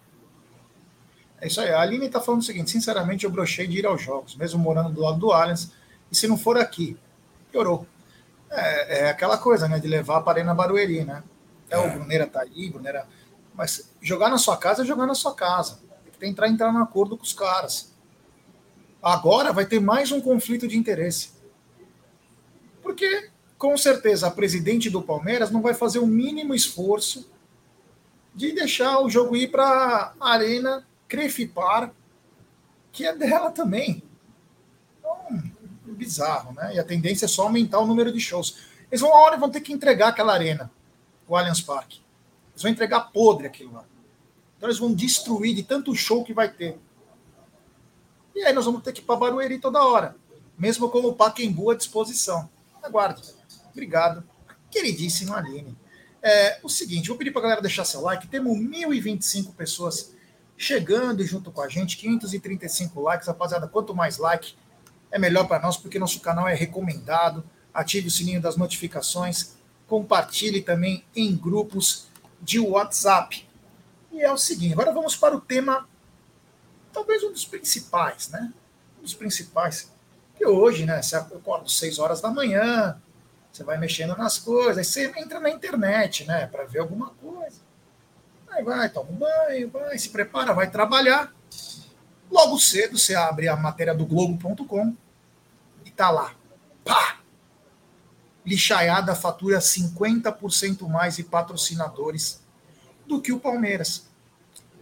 [1.40, 1.70] É isso aí.
[1.70, 4.92] A Aline está falando o seguinte: sinceramente, eu brochei de ir aos jogos, mesmo morando
[4.92, 5.72] do lado do Allianz,
[6.12, 6.98] e se não for aqui,
[7.50, 7.88] piorou.
[8.50, 11.24] É, é aquela coisa, né, de levar a Arena Barueri, né?
[11.70, 11.90] É, o.
[11.90, 13.08] Bruneira tá aí, Bruneira.
[13.56, 15.80] Mas jogar na sua casa é jogar na sua casa.
[16.04, 17.91] Tem que tentar entrar no acordo com os caras.
[19.02, 21.32] Agora vai ter mais um conflito de interesse.
[22.84, 27.30] Porque, com certeza, a presidente do Palmeiras não vai fazer o mínimo esforço
[28.34, 31.92] de deixar o jogo ir para a Arena Crefipar,
[32.92, 34.04] que é dela também.
[35.00, 35.52] Então,
[35.86, 36.76] bizarro, né?
[36.76, 38.58] E a tendência é só aumentar o número de shows.
[38.92, 40.72] Eles vão uma hora vão ter que entregar aquela arena,
[41.28, 42.02] o Allianz Parque.
[42.52, 43.86] Eles vão entregar podre aquilo lá.
[44.58, 46.78] Então eles vão destruir de tanto show que vai ter.
[48.36, 50.16] E aí nós vamos ter que ir para Barueri toda hora,
[50.58, 52.50] mesmo com o Paquembu à disposição.
[52.82, 53.22] Aguarde.
[53.72, 54.24] Obrigado,
[54.70, 55.78] queridíssimo Aline.
[56.22, 58.28] É, o seguinte, vou pedir para a galera deixar seu like.
[58.28, 60.14] Temos 1.025 pessoas
[60.56, 63.28] chegando junto com a gente, 535 likes.
[63.28, 64.54] Rapaziada, quanto mais like,
[65.12, 67.44] é melhor para nós, porque nosso canal é recomendado.
[67.74, 69.56] Ative o sininho das notificações,
[69.88, 72.08] compartilhe também em grupos
[72.40, 73.48] de WhatsApp.
[74.12, 75.88] E é o seguinte, agora vamos para o tema,
[76.92, 78.52] talvez um dos principais, né?
[79.00, 79.92] Um dos principais.
[80.36, 81.02] Que hoje, né?
[81.02, 83.00] Você acorda às 6 horas da manhã,
[83.52, 86.48] você vai mexendo nas coisas, você entra na internet, né?
[86.48, 87.60] Para ver alguma coisa.
[88.50, 91.34] Aí vai, toma um banho, vai, se prepara, vai trabalhar.
[92.30, 94.96] Logo cedo você abre a matéria do Globo.com
[95.86, 96.34] e tá lá.
[96.84, 97.20] Pá!
[98.46, 102.42] Lixaiada fatura 50% mais de patrocinadores
[103.06, 104.10] do que o Palmeiras.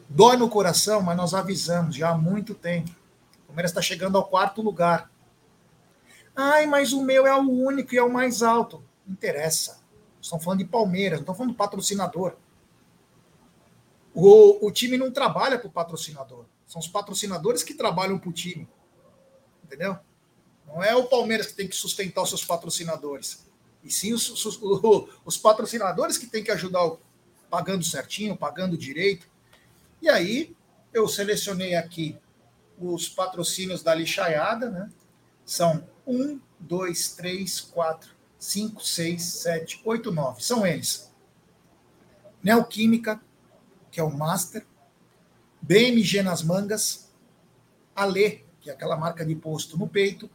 [0.09, 2.89] Dói no coração, mas nós avisamos já há muito tempo.
[3.43, 5.11] O Palmeiras está chegando ao quarto lugar.
[6.35, 8.83] Ai, mas o meu é o único e é o mais alto.
[9.05, 9.79] Não interessa.
[10.19, 12.35] Estão falando de Palmeiras, não estão falando do patrocinador.
[14.13, 16.45] O, o time não trabalha para o patrocinador.
[16.65, 18.67] São os patrocinadores que trabalham para o time.
[19.63, 19.97] Entendeu?
[20.67, 23.47] Não é o Palmeiras que tem que sustentar os seus patrocinadores.
[23.83, 24.59] E sim os, os,
[25.23, 26.99] os patrocinadores que tem que ajudar o,
[27.49, 29.28] pagando certinho, pagando direito.
[30.01, 30.55] E aí
[30.93, 32.17] eu selecionei aqui
[32.79, 34.89] os patrocínios da lixaiada, né?
[35.45, 40.43] São um, dois, três, quatro, cinco, seis, sete, oito, nove.
[40.43, 41.11] São eles.
[42.41, 43.21] Neoquímica,
[43.91, 44.65] que é o Master,
[45.61, 47.09] BMG nas mangas,
[47.95, 50.29] Ale, que é aquela marca de posto no peito,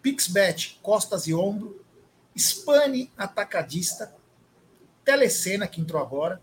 [0.00, 1.84] Pixbet, costas e ombro,
[2.36, 4.14] Spani Atacadista,
[5.04, 6.40] Telecena, que entrou agora,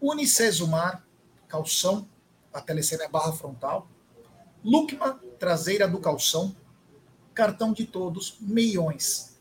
[0.00, 1.04] Unicesumar,
[1.48, 2.08] calção,
[2.52, 3.88] a Telecena é barra frontal,
[4.64, 6.54] Lucma, traseira do calção,
[7.32, 9.38] cartão de todos, meiões.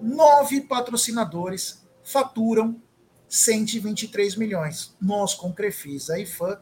[0.00, 2.80] Nove patrocinadores faturam
[3.28, 4.96] 123 milhões.
[5.00, 6.60] Nós, com Crefisa e FAN,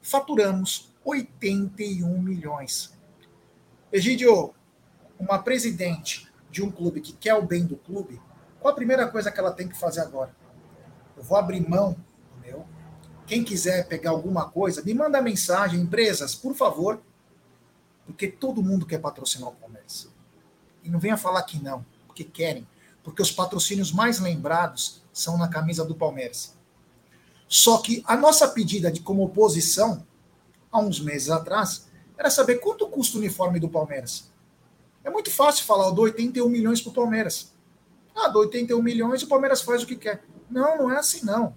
[0.00, 2.92] faturamos 81 milhões.
[3.92, 4.54] Egidio,
[5.18, 8.20] uma presidente de um clube que quer o bem do clube,
[8.60, 10.34] qual a primeira coisa que ela tem que fazer agora?
[11.16, 11.96] Eu vou abrir mão.
[13.28, 16.98] Quem quiser pegar alguma coisa, me manda mensagem, empresas, por favor,
[18.06, 20.08] porque todo mundo quer patrocinar o Palmeiras.
[20.82, 22.66] E não venha falar que não, porque querem.
[23.04, 26.56] Porque os patrocínios mais lembrados são na camisa do Palmeiras.
[27.46, 30.06] Só que a nossa pedida de como oposição,
[30.72, 31.86] há uns meses atrás,
[32.16, 34.30] era saber quanto custa o uniforme do Palmeiras.
[35.04, 37.52] É muito fácil falar, eu dou 81 milhões para o Palmeiras.
[38.16, 40.24] Ah, dou 81 milhões e o Palmeiras faz o que quer.
[40.50, 41.54] Não, não é assim não.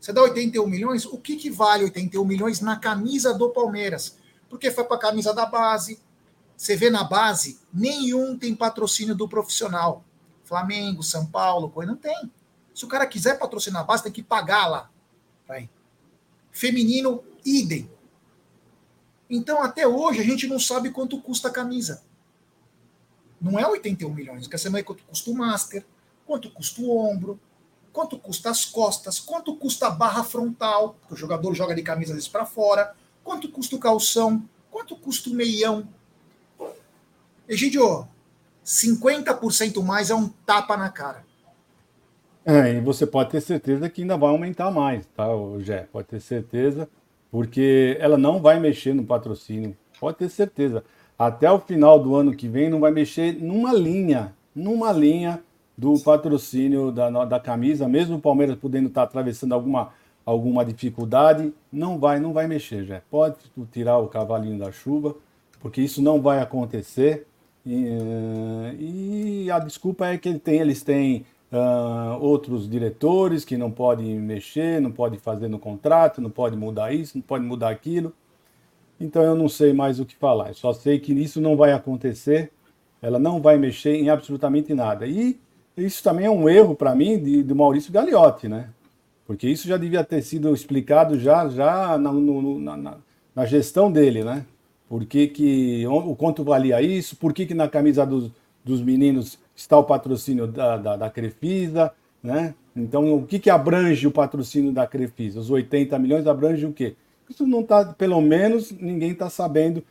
[0.00, 4.16] Você dá 81 milhões, o que, que vale 81 milhões na camisa do Palmeiras?
[4.48, 6.00] Porque foi para a camisa da base.
[6.56, 10.02] Você vê na base, nenhum tem patrocínio do profissional.
[10.42, 12.32] Flamengo, São Paulo, coisa não tem.
[12.74, 14.90] Se o cara quiser patrocinar a base, tem que pagar lá.
[15.46, 15.68] Vai.
[16.50, 17.90] Feminino, idem.
[19.28, 22.02] Então, até hoje, a gente não sabe quanto custa a camisa.
[23.40, 24.48] Não é 81 milhões.
[24.48, 25.84] Quer saber quanto custa o master,
[26.26, 27.38] quanto custa o ombro,
[27.92, 32.12] quanto custa as costas, quanto custa a barra frontal, porque o jogador joga de camisa
[32.12, 35.86] às vezes para fora, quanto custa o calção, quanto custa o meião.
[37.48, 38.06] Egidio,
[38.64, 41.24] 50% mais é um tapa na cara.
[42.44, 45.26] É, e você pode ter certeza que ainda vai aumentar mais, tá,
[45.58, 45.86] Jé?
[45.92, 46.88] Pode ter certeza,
[47.30, 49.76] porque ela não vai mexer no patrocínio.
[49.98, 50.82] Pode ter certeza.
[51.18, 55.42] Até o final do ano que vem não vai mexer numa linha, numa linha
[55.80, 59.88] do patrocínio da, da camisa, mesmo o Palmeiras podendo estar atravessando alguma,
[60.26, 63.00] alguma dificuldade, não vai, não vai mexer, já.
[63.10, 63.36] Pode
[63.72, 65.16] tirar o cavalinho da chuva,
[65.58, 67.26] porque isso não vai acontecer.
[67.64, 73.70] E, e a desculpa é que ele tem, eles têm uh, outros diretores que não
[73.70, 78.12] podem mexer, não podem fazer no contrato, não pode mudar isso, não pode mudar aquilo.
[79.00, 80.48] Então eu não sei mais o que falar.
[80.48, 82.52] Eu só sei que isso não vai acontecer.
[83.00, 85.06] Ela não vai mexer em absolutamente nada.
[85.06, 85.40] E
[85.80, 88.68] isso também é um erro para mim de, de Maurício Gagliotti, né?
[89.26, 92.96] Porque isso já devia ter sido explicado já, já na, no, na,
[93.34, 94.44] na gestão dele, né?
[94.88, 97.16] Por que, que o quanto valia isso?
[97.16, 98.30] Por que, que na camisa dos,
[98.64, 102.54] dos meninos está o patrocínio da, da, da Crefisa, né?
[102.74, 105.40] Então, o que, que abrange o patrocínio da Crefisa?
[105.40, 106.96] Os 80 milhões abrange o quê?
[107.28, 109.82] Isso não está, pelo menos, ninguém está sabendo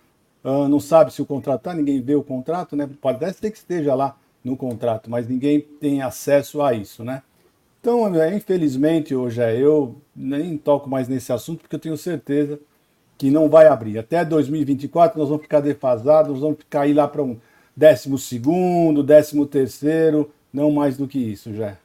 [0.43, 2.89] uh, não sabe se o contrato está, ninguém vê o contrato, né?
[3.01, 7.21] Pode até ser que esteja lá no contrato, mas ninguém tem acesso a isso, né?
[7.81, 12.59] Então, infelizmente, hoje é eu nem toco mais nesse assunto porque eu tenho certeza
[13.17, 13.97] que não vai abrir.
[13.97, 17.39] Até 2024 nós vamos ficar defasados, nós vamos cair lá para um
[17.75, 21.77] décimo segundo, décimo terceiro, não mais do que isso já.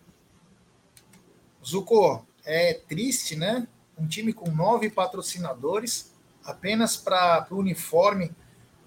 [1.65, 3.67] Zuko, é triste, né?
[3.99, 6.13] Um time com nove patrocinadores,
[6.45, 8.33] apenas para o uniforme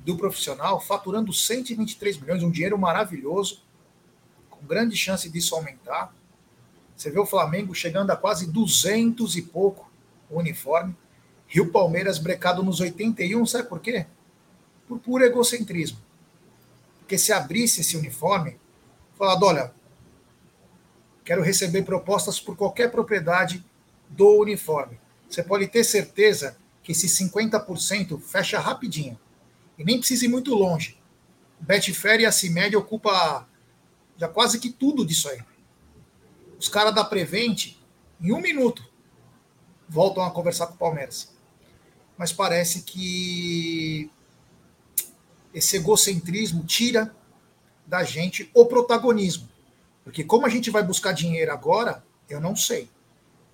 [0.08, 3.62] do profissional, faturando 123 milhões, um dinheiro maravilhoso,
[4.50, 6.16] com grande chance disso aumentar.
[6.96, 9.92] Você vê o Flamengo chegando a quase 200 e pouco
[10.30, 10.96] o uniforme.
[11.54, 14.06] E o Palmeiras brecado nos 81, sabe por quê?
[14.88, 16.00] Por puro egocentrismo.
[17.00, 18.58] Porque se abrisse esse uniforme,
[19.18, 19.74] falado, olha,
[21.26, 23.62] quero receber propostas por qualquer propriedade
[24.08, 24.98] do uniforme.
[25.30, 29.20] Você pode ter certeza que esse 50% fecha rapidinho.
[29.78, 30.98] E nem precisa ir muito longe.
[31.60, 33.48] Betfair e a CIMED ocupa
[34.18, 35.42] já quase que tudo disso aí.
[36.60, 37.76] Os caras da Prevent,
[38.20, 38.84] em um minuto,
[39.88, 41.32] voltam a conversar com o Palmeiras.
[42.18, 44.10] Mas parece que
[45.54, 47.16] esse egocentrismo tira
[47.86, 49.48] da gente o protagonismo.
[50.04, 52.90] Porque como a gente vai buscar dinheiro agora, eu não sei.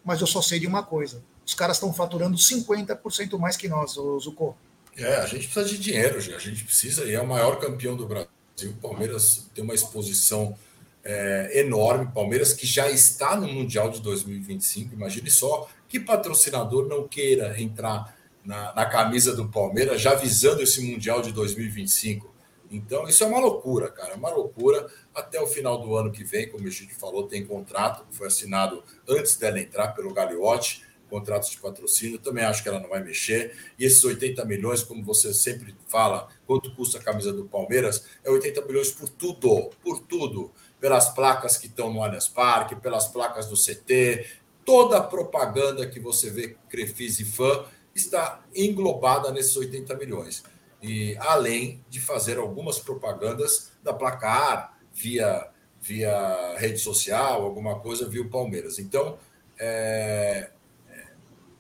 [0.03, 1.24] Mas eu só sei de uma coisa.
[1.45, 4.55] Os caras estão faturando 50% mais que nós, Zucco.
[4.97, 8.05] É, a gente precisa de dinheiro, a gente precisa, e é o maior campeão do
[8.05, 8.29] Brasil.
[8.65, 10.55] O Palmeiras tem uma exposição
[11.03, 12.11] é, enorme.
[12.13, 14.93] Palmeiras que já está no Mundial de 2025.
[14.93, 20.81] Imagine só que patrocinador não queira entrar na, na camisa do Palmeiras já visando esse
[20.81, 22.31] Mundial de 2025.
[22.69, 24.13] Então, isso é uma loucura, cara.
[24.13, 24.87] É uma loucura.
[25.13, 28.27] Até o final do ano que vem, como a gente falou, tem contrato que foi
[28.27, 33.03] assinado antes dela entrar pelo Gagliotti contratos de patrocínio, também acho que ela não vai
[33.03, 33.55] mexer.
[33.77, 38.31] E esses 80 milhões, como você sempre fala, quanto custa a camisa do Palmeiras, é
[38.31, 43.47] 80 milhões por tudo, por tudo pelas placas que estão no Allianz Parque, pelas placas
[43.47, 44.25] do CT,
[44.65, 50.43] toda a propaganda que você vê Crefis e fã está englobada nesses 80 milhões.
[50.81, 55.49] E além de fazer algumas propagandas da placar via
[55.83, 58.79] via rede social, alguma coisa via o Palmeiras.
[58.79, 59.17] Então,
[59.59, 60.49] é,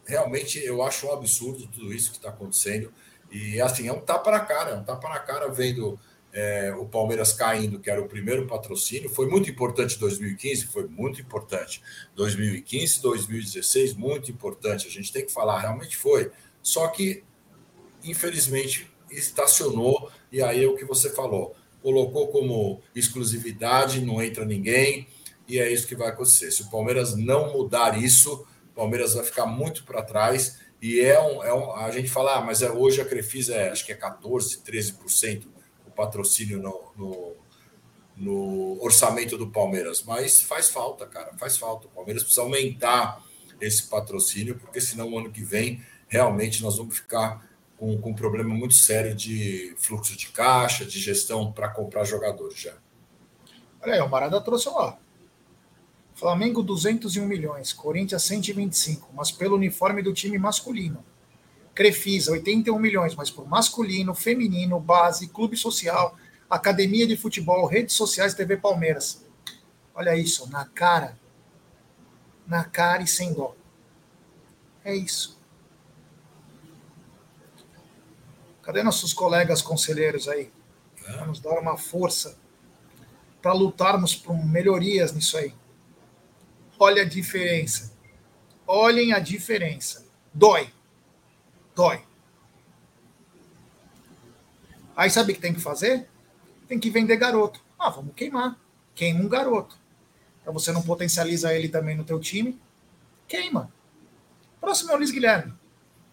[0.05, 2.91] realmente eu acho um absurdo tudo isso que está acontecendo.
[3.31, 5.99] E assim, é um tapa na cara, é um tapa na cara vendo
[6.33, 11.21] é, o Palmeiras caindo, que era o primeiro patrocínio, foi muito importante 2015, foi muito
[11.21, 11.81] importante.
[12.15, 14.87] 2015, 2016, muito importante.
[14.87, 16.31] A gente tem que falar, realmente foi.
[16.61, 17.23] Só que,
[18.03, 21.55] infelizmente, estacionou, e aí é o que você falou.
[21.83, 25.07] Colocou como exclusividade, não entra ninguém,
[25.47, 26.51] e é isso que vai acontecer.
[26.51, 30.59] Se o Palmeiras não mudar isso, o Palmeiras vai ficar muito para trás.
[30.81, 31.71] E é um, é um.
[31.75, 35.53] A gente fala, ah, mas é, hoje a Crefisa é, acho que é 14%, 13%
[35.95, 37.35] patrocínio no, no,
[38.17, 41.87] no, orçamento do Palmeiras, mas faz falta, cara, faz falta.
[41.87, 43.23] O Palmeiras precisa aumentar
[43.61, 47.47] esse patrocínio, porque senão o ano que vem realmente nós vamos ficar
[47.77, 52.59] com, com um problema muito sério de fluxo de caixa, de gestão para comprar jogadores
[52.59, 52.73] já.
[53.81, 54.97] Olha aí, o Marada trouxe lá.
[56.23, 61.03] Flamengo 201 milhões, Corinthians 125, mas pelo uniforme do time masculino.
[61.75, 66.17] Crefisa, 81 milhões, mas por masculino, feminino, base, clube social,
[66.49, 69.25] academia de futebol, redes sociais, TV Palmeiras.
[69.93, 71.19] Olha isso, na cara.
[72.47, 73.53] Na cara e sem dó.
[74.85, 75.37] É isso.
[78.61, 80.49] Cadê nossos colegas conselheiros aí?
[81.19, 82.37] Vamos dar uma força
[83.41, 85.53] para lutarmos por melhorias nisso aí.
[86.83, 87.93] Olha a diferença.
[88.67, 90.05] Olhem a diferença.
[90.33, 90.71] Dói
[91.75, 92.03] dói.
[94.95, 96.07] Aí sabe o que tem que fazer?
[96.67, 97.63] Tem que vender garoto.
[97.77, 98.57] Ah, vamos queimar.
[98.95, 99.77] Queima um garoto.
[100.43, 102.59] Para você não potencializa ele também no teu time,
[103.27, 103.71] queima.
[104.61, 105.53] Próximo é o Luiz Guilherme.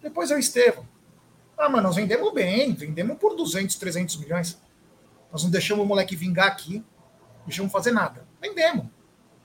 [0.02, 0.88] Depois é o Estevão.
[1.58, 4.58] Ah, mas nós vendemos bem, vendemos por 200, 300 milhões.
[5.30, 6.82] Nós não deixamos o moleque vingar aqui,
[7.44, 8.26] deixamos fazer nada.
[8.40, 8.86] Vendemos.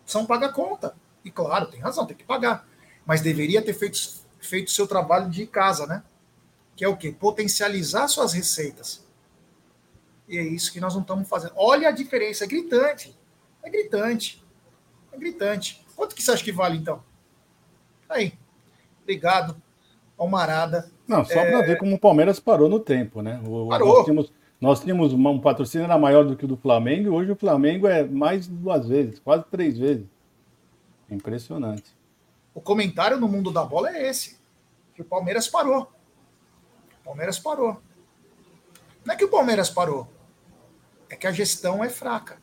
[0.06, 0.96] São paga conta.
[1.26, 2.68] E claro, tem razão, tem que pagar.
[3.06, 6.04] Mas deveria ter feito feito o seu trabalho de casa, né?
[6.76, 7.12] Que é o quê?
[7.12, 9.04] Potencializar suas receitas.
[10.28, 11.54] E é isso que nós não estamos fazendo.
[11.56, 13.18] Olha a diferença, é gritante.
[13.64, 14.44] É gritante.
[15.12, 15.86] É gritante.
[15.96, 17.04] Quanto que você acha que vale, então?
[18.10, 18.34] Aí.
[19.02, 19.56] Obrigado,
[20.18, 20.92] Almarada.
[21.08, 21.52] Não, só é...
[21.52, 23.40] para ver como o Palmeiras parou no tempo, né?
[23.46, 23.88] O, parou.
[23.88, 27.32] Nós tínhamos, nós tínhamos um patrocínio era maior do que o do Flamengo, e hoje
[27.32, 30.06] o Flamengo é mais duas vezes, quase três vezes.
[31.10, 31.96] Impressionante.
[32.54, 34.40] O comentário no mundo da bola é esse:
[34.94, 35.92] que o Palmeiras parou.
[37.02, 37.82] O Palmeiras parou.
[39.04, 40.08] Não é que o Palmeiras parou,
[41.10, 42.40] é que a gestão é fraca.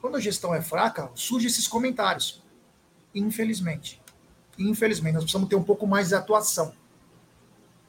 [0.00, 2.42] Quando a gestão é fraca, surgem esses comentários.
[3.14, 4.02] Infelizmente.
[4.58, 6.74] Infelizmente, nós precisamos ter um pouco mais de atuação.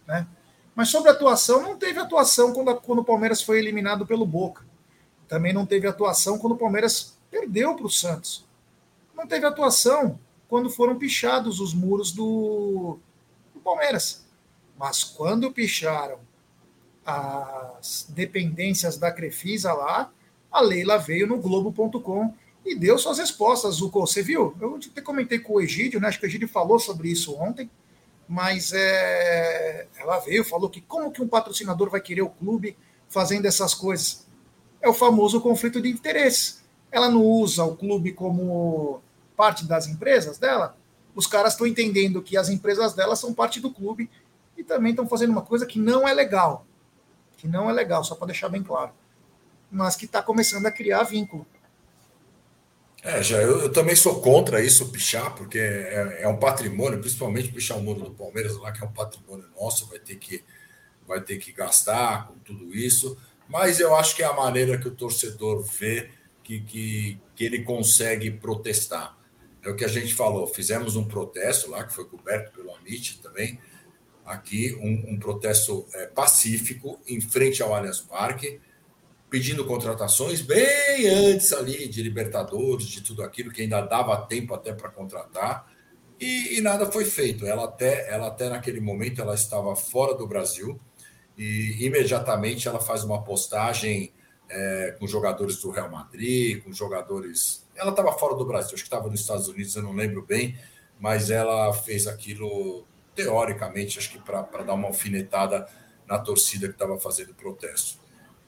[0.06, 0.28] Né?
[0.76, 4.64] Mas sobre atuação, não teve atuação quando, a, quando o Palmeiras foi eliminado pelo Boca.
[5.28, 8.46] Também não teve atuação quando o Palmeiras perdeu para o Santos.
[9.16, 13.00] Não teve atuação quando foram pichados os muros do,
[13.54, 14.26] do Palmeiras.
[14.78, 16.20] Mas quando picharam
[17.06, 20.12] as dependências da Crefisa lá,
[20.52, 22.34] a Leila veio no Globo.com
[22.66, 24.02] e deu suas respostas, Zuko.
[24.02, 24.56] Você viu?
[24.60, 26.08] Eu até comentei com o Egídio, né?
[26.08, 27.70] Acho que o Egídio falou sobre isso ontem,
[28.28, 29.88] mas é...
[29.98, 32.78] ela veio, falou que como que um patrocinador vai querer o clube
[33.10, 34.26] fazendo essas coisas?
[34.82, 36.63] É o famoso conflito de interesses.
[36.94, 39.02] Ela não usa o clube como
[39.36, 40.78] parte das empresas dela.
[41.16, 44.08] Os caras estão entendendo que as empresas dela são parte do clube
[44.56, 46.68] e também estão fazendo uma coisa que não é legal.
[47.36, 48.92] Que não é legal, só para deixar bem claro.
[49.72, 51.48] Mas que está começando a criar vínculo.
[53.02, 57.52] É, já eu, eu, também sou contra isso, pichar, porque é, é, um patrimônio, principalmente
[57.52, 60.44] pichar o muro do Palmeiras lá, que é um patrimônio nosso, vai ter que,
[61.08, 63.18] vai ter que gastar com tudo isso.
[63.50, 66.12] Mas eu acho que é a maneira que o torcedor vê
[66.44, 69.18] que, que, que ele consegue protestar.
[69.64, 73.22] É o que a gente falou, fizemos um protesto lá, que foi coberto pelo Amit
[73.22, 73.60] também,
[74.26, 78.60] aqui, um, um protesto é, pacífico em frente ao Allianz Parque,
[79.30, 84.74] pedindo contratações bem antes ali de Libertadores, de tudo aquilo que ainda dava tempo até
[84.74, 85.72] para contratar,
[86.20, 87.46] e, e, nada foi feito.
[87.46, 90.80] Ela até, ela até naquele momento ela estava fora do Brasil
[91.38, 94.14] e imediatamente ela faz uma postagem
[94.54, 97.66] é, com jogadores do Real Madrid, com jogadores.
[97.76, 100.58] Ela estava fora do Brasil, acho que estava nos Estados Unidos, eu não lembro bem,
[101.00, 102.86] mas ela fez aquilo
[103.16, 105.68] teoricamente, acho que para dar uma alfinetada
[106.08, 108.00] na torcida que estava fazendo protesto.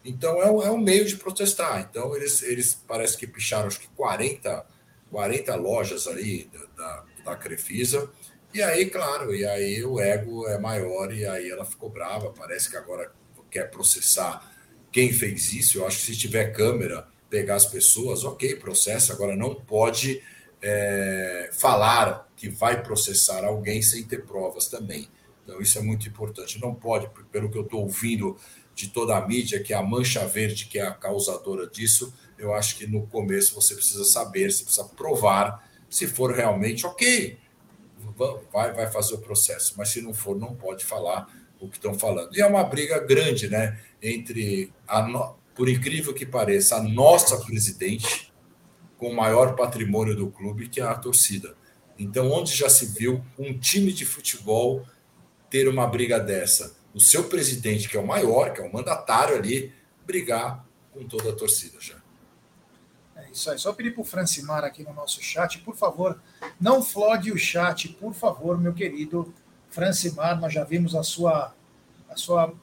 [0.03, 1.87] Então é um, é um meio de protestar.
[1.89, 4.65] Então eles, eles parece que picharam acho que 40,
[5.09, 8.09] 40 lojas ali da, da, da Crefisa.
[8.53, 12.31] E aí, claro, e aí o ego é maior e aí ela ficou brava.
[12.31, 13.11] Parece que agora
[13.49, 14.54] quer processar
[14.95, 15.77] quem fez isso.
[15.77, 19.11] Eu acho que se tiver câmera, pegar as pessoas, ok, processo.
[19.11, 20.23] Agora não pode
[20.61, 25.09] é, falar que vai processar alguém sem ter provas também.
[25.43, 26.61] Então isso é muito importante.
[26.61, 28.37] Não pode, pelo que eu estou ouvindo
[28.73, 32.53] de toda a mídia, que é a mancha verde que é a causadora disso, eu
[32.53, 37.37] acho que no começo você precisa saber, você precisa provar se for realmente ok,
[38.49, 39.73] vai, vai fazer o processo.
[39.75, 41.27] Mas se não for, não pode falar
[41.59, 42.35] o que estão falando.
[42.35, 43.79] E é uma briga grande, né?
[44.01, 44.71] Entre,
[45.09, 45.35] no...
[45.55, 48.33] por incrível que pareça, a nossa presidente,
[48.97, 51.55] com o maior patrimônio do clube, que é a torcida.
[51.97, 54.85] Então, onde já se viu um time de futebol
[55.49, 56.75] ter uma briga dessa?
[56.93, 59.73] O seu presidente, que é o maior, que é o mandatário ali,
[60.05, 61.95] brigar com toda a torcida já.
[63.15, 63.57] É isso aí.
[63.57, 66.21] Só pedir para o Francimar aqui no nosso chat, por favor,
[66.59, 69.33] não flode o chat, por favor, meu querido
[69.75, 70.39] Francimar.
[70.39, 71.53] Nós já vimos a sua,
[72.09, 72.53] a sua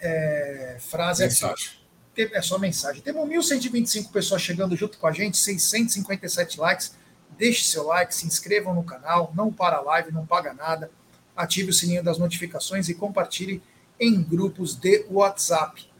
[0.00, 1.68] é, frase mensagem.
[2.14, 2.34] aqui.
[2.34, 3.00] É só mensagem.
[3.00, 6.94] Temos 1.125 pessoas chegando junto com a gente, 657 likes.
[7.38, 10.90] Deixe seu like, se inscrevam no canal, não para a live, não paga nada.
[11.34, 13.62] Ative o sininho das notificações e compartilhe
[13.98, 15.90] em grupos de WhatsApp.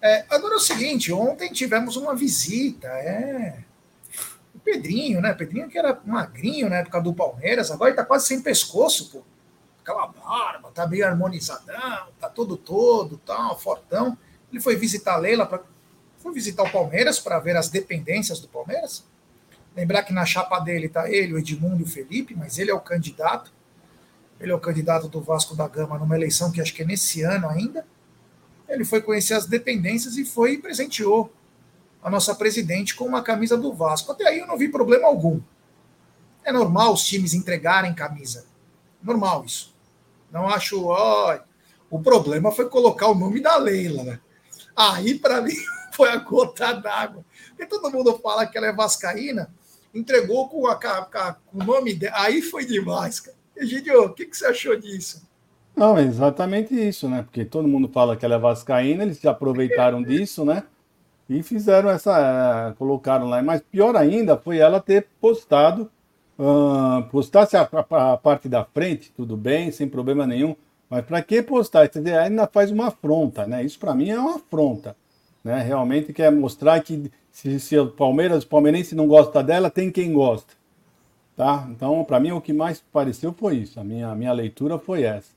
[0.00, 3.64] É, agora é o seguinte, ontem tivemos uma visita, é.
[4.70, 5.32] Pedrinho, né?
[5.32, 9.22] Pedrinho que era magrinho na época do Palmeiras, agora ele tá quase sem pescoço, pô.
[9.80, 14.18] Aquela barba, tá meio harmonizadão, tá todo todo, tal, tá, fortão.
[14.52, 15.62] Ele foi visitar a Leila, pra...
[16.18, 19.04] foi visitar o Palmeiras para ver as dependências do Palmeiras.
[19.74, 22.74] Lembrar que na chapa dele tá ele, o Edmundo e o Felipe, mas ele é
[22.74, 23.50] o candidato.
[24.38, 27.22] Ele é o candidato do Vasco da Gama numa eleição que acho que é nesse
[27.22, 27.86] ano ainda
[28.68, 31.32] ele foi conhecer as dependências e foi e presenteou
[32.08, 34.10] a nossa presidente com uma camisa do Vasco.
[34.10, 35.40] Até aí eu não vi problema algum.
[36.42, 38.46] É normal os times entregarem camisa.
[39.02, 39.74] Normal isso.
[40.32, 40.86] Não acho.
[40.86, 41.38] Oh,
[41.90, 44.02] o problema foi colocar o nome da Leila.
[44.02, 44.20] Né?
[44.74, 45.54] Aí, para mim,
[45.92, 47.24] foi a gota d'água.
[47.48, 49.52] Porque todo mundo fala que ela é vascaína,
[49.94, 52.16] entregou com, a, com o nome dela.
[52.20, 53.36] Aí foi demais, cara.
[53.54, 55.28] Egidio, o que, que você achou disso?
[55.76, 57.22] Não, é exatamente isso, né?
[57.22, 60.62] Porque todo mundo fala que ela é vascaína, eles se aproveitaram disso, né?
[61.28, 62.74] E fizeram essa.
[62.78, 63.42] colocaram lá.
[63.42, 65.90] Mas pior ainda foi ela ter postado.
[66.38, 70.54] Uh, postasse a, a, a, parte da frente, tudo bem, sem problema nenhum.
[70.88, 71.88] Mas para que postar?
[71.88, 73.62] Quer dizer, ainda faz uma afronta, né?
[73.64, 74.96] Isso para mim é uma afronta.
[75.42, 75.60] Né?
[75.62, 80.12] Realmente quer mostrar que se, se o Palmeiras, o palmeirense não gosta dela, tem quem
[80.12, 80.54] gosta.
[81.36, 81.68] Tá?
[81.70, 83.78] Então, para mim, o que mais pareceu foi isso.
[83.78, 85.30] A minha, a minha leitura foi essa.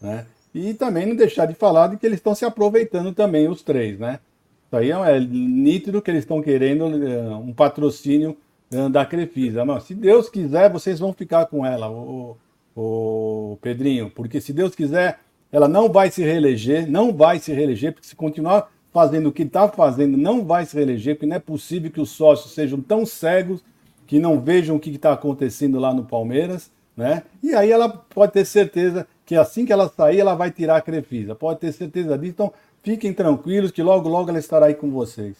[0.00, 0.26] Né?
[0.54, 3.98] E também não deixar de falar de que eles estão se aproveitando também, os três,
[3.98, 4.20] né?
[4.66, 8.36] Isso aí é, é nítido que eles estão querendo é, um patrocínio
[8.70, 9.64] é, da Crefisa.
[9.64, 12.36] Mas se Deus quiser, vocês vão ficar com ela, o,
[12.74, 15.20] o Pedrinho, porque se Deus quiser,
[15.52, 19.42] ela não vai se reeleger, não vai se reeleger, porque se continuar fazendo o que
[19.42, 23.06] está fazendo, não vai se reeleger, porque não é possível que os sócios sejam tão
[23.06, 23.62] cegos
[24.06, 27.24] que não vejam o que está acontecendo lá no Palmeiras, né?
[27.42, 30.80] E aí ela pode ter certeza que assim que ela sair, ela vai tirar a
[30.80, 31.34] Crefisa.
[31.34, 32.32] Pode ter certeza disso.
[32.32, 32.52] Então,
[32.86, 35.36] fiquem tranquilos que logo, logo ela estará aí com vocês.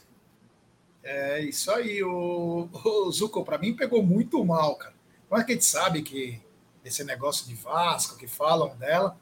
[1.04, 2.02] É isso aí.
[2.02, 4.94] O, o Zuko, para mim, pegou muito mal, cara.
[5.30, 6.42] Mas que a gente sabe que
[6.84, 9.16] esse negócio de Vasco, que falam dela,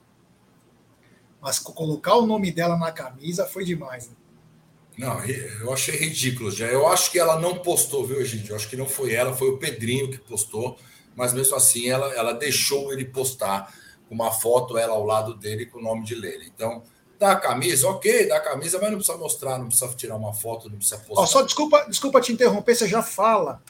[1.38, 4.08] mas colocar o nome dela na camisa foi demais.
[4.08, 4.16] Né?
[4.96, 6.66] Não, eu achei ridículo já.
[6.66, 8.48] Eu acho que ela não postou, viu, gente?
[8.48, 10.78] Eu acho que não foi ela, foi o Pedrinho que postou,
[11.14, 13.74] mas mesmo assim ela, ela deixou ele postar
[14.08, 16.44] uma foto, ela ao lado dele com o nome de Leila.
[16.44, 16.82] Então,
[17.24, 20.34] dá a camisa, ok, dá a camisa, mas não precisa mostrar, não precisa tirar uma
[20.34, 21.22] foto, não precisa postar.
[21.22, 23.62] Ó, só desculpa, desculpa te interromper, você já fala.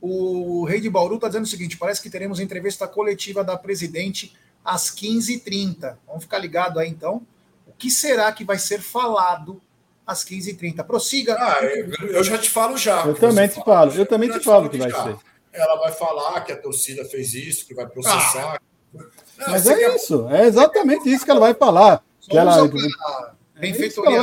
[0.00, 4.32] O Rei de Bauru está dizendo o seguinte: parece que teremos entrevista coletiva da presidente
[4.64, 5.96] às 15h30.
[6.06, 7.26] Vamos ficar ligado aí então.
[7.66, 9.60] O que será que vai ser falado
[10.06, 10.84] às 15h30?
[10.84, 11.36] Prossiga.
[11.36, 13.04] Ah, eu, já te falo já.
[13.04, 13.64] Eu também te fala.
[13.64, 15.16] falo, eu também te falo que vai ser.
[15.52, 18.60] Ela vai falar que a torcida fez isso, que vai processar.
[18.96, 19.04] Ah.
[19.48, 19.96] Mas é quer...
[19.96, 22.04] isso, é exatamente isso que ela vai falar.
[22.28, 22.68] Que ela, é ela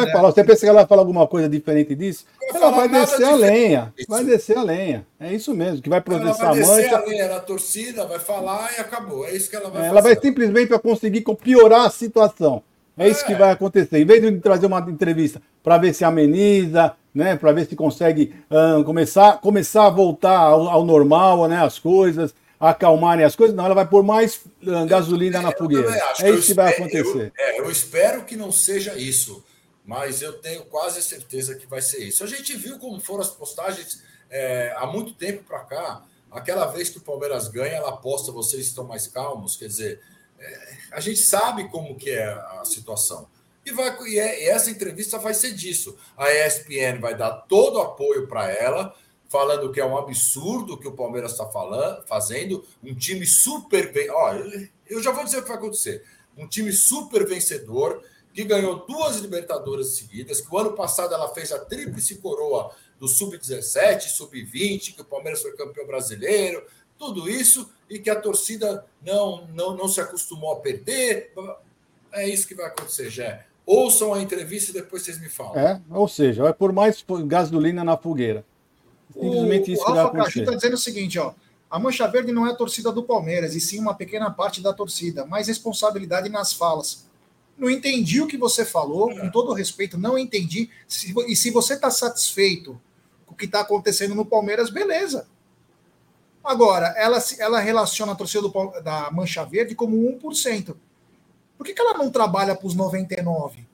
[0.05, 0.31] vai falar.
[0.31, 2.25] Você pensa que ela vai falar alguma coisa diferente disso?
[2.53, 3.93] ela vai descer a lenha.
[4.07, 5.05] Vai descer a lenha.
[5.19, 8.71] É isso mesmo, que vai processar ela vai descer a lenha na torcida, vai falar
[8.77, 9.25] e acabou.
[9.25, 12.63] É isso que ela vai é, Ela vai simplesmente conseguir piorar a situação.
[12.97, 13.99] É, é isso que vai acontecer.
[13.99, 18.33] Em vez de trazer uma entrevista para ver se ameniza, né, para ver se consegue
[18.49, 23.65] uh, começar, começar a voltar ao, ao normal, né, as coisas, acalmarem as coisas, não,
[23.65, 25.89] ela vai pôr mais uh, gasolina na fogueira.
[26.19, 27.33] É isso que vai acontecer.
[27.37, 29.43] Eu, é, eu espero que não seja isso,
[29.85, 32.23] mas eu tenho quase certeza que vai ser isso.
[32.23, 36.03] A gente viu como foram as postagens é, há muito tempo para cá.
[36.31, 39.55] Aquela vez que o Palmeiras ganha, ela aposta, vocês estão mais calmos.
[39.55, 40.01] Quer dizer,
[40.39, 43.27] é, a gente sabe como que é a situação.
[43.65, 45.97] E, vai, e, é, e essa entrevista vai ser disso.
[46.17, 48.93] A ESPN vai dar todo o apoio para ela
[49.35, 51.45] falando que é um absurdo que o Palmeiras está
[52.07, 54.09] fazendo, um time super bem.
[54.09, 56.05] Olha, eu já vou dizer o que vai acontecer.
[56.37, 58.01] Um time super vencedor,
[58.33, 63.09] que ganhou duas Libertadores seguidas, que o ano passado ela fez a tríplice coroa do
[63.09, 66.63] Sub-17, Sub-20, que o Palmeiras foi campeão brasileiro,
[66.97, 71.33] tudo isso, e que a torcida não, não, não se acostumou a perder.
[72.13, 73.45] É isso que vai acontecer, Jé.
[73.65, 75.59] Ouçam a entrevista e depois vocês me falam.
[75.59, 78.45] É, ou seja, vai por mais gasolina na fogueira.
[79.13, 81.33] Simplesmente o, isso o Alfa Caju está dizendo o seguinte, ó.
[81.69, 84.71] A Mancha Verde não é a torcida do Palmeiras, e sim uma pequena parte da
[84.71, 87.05] torcida, mais responsabilidade nas falas.
[87.57, 90.69] Não entendi o que você falou, com todo respeito, não entendi.
[91.27, 92.79] e se você está satisfeito
[93.25, 95.27] com o que está acontecendo no Palmeiras, beleza.
[96.43, 100.75] Agora, ela, ela relaciona a torcida do, da Mancha Verde como 1%.
[101.57, 103.65] Por que, que ela não trabalha para os 99%?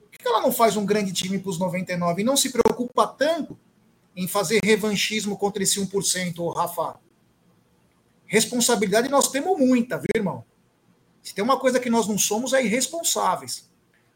[0.00, 2.50] Por que, que ela não faz um grande time para os 99% e não se
[2.50, 3.58] preocupa tanto
[4.14, 7.00] em fazer revanchismo contra esse 1%, Rafa.
[8.26, 10.44] Responsabilidade nós temos muita, viu, irmão?
[11.22, 13.70] Se tem uma coisa que nós não somos é irresponsáveis.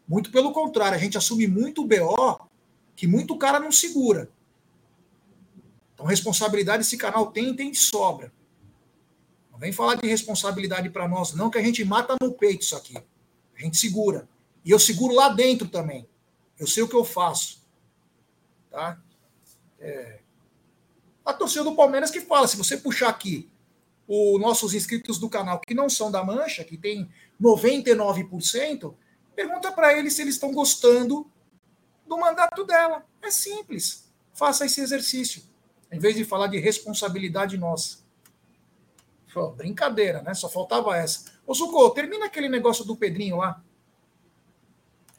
[0.09, 2.49] Muito pelo contrário, a gente assume muito BO
[2.95, 4.31] que muito cara não segura.
[5.95, 8.33] Então, responsabilidade esse canal tem e tem de sobra.
[9.53, 12.77] Não vem falar de responsabilidade para nós, não, que a gente mata no peito isso
[12.77, 12.97] aqui.
[13.57, 14.29] A gente segura.
[14.65, 16.07] E eu seguro lá dentro também.
[16.59, 17.65] Eu sei o que eu faço.
[18.71, 19.01] Tá?
[19.87, 20.19] É,
[21.25, 23.49] a torcida do Palmeiras que fala, se você puxar aqui
[24.09, 27.09] os nossos inscritos do canal que não são da Mancha, que tem
[27.41, 28.95] 99%,
[29.35, 31.31] pergunta para eles se eles estão gostando
[32.07, 33.05] do mandato dela.
[33.23, 34.11] É simples.
[34.35, 35.43] Faça esse exercício.
[35.91, 37.99] Em vez de falar de responsabilidade nossa.
[39.33, 40.35] Pô, brincadeira, né?
[40.35, 41.33] Só faltava essa.
[41.47, 43.63] Ô, Zucco, termina aquele negócio do Pedrinho lá.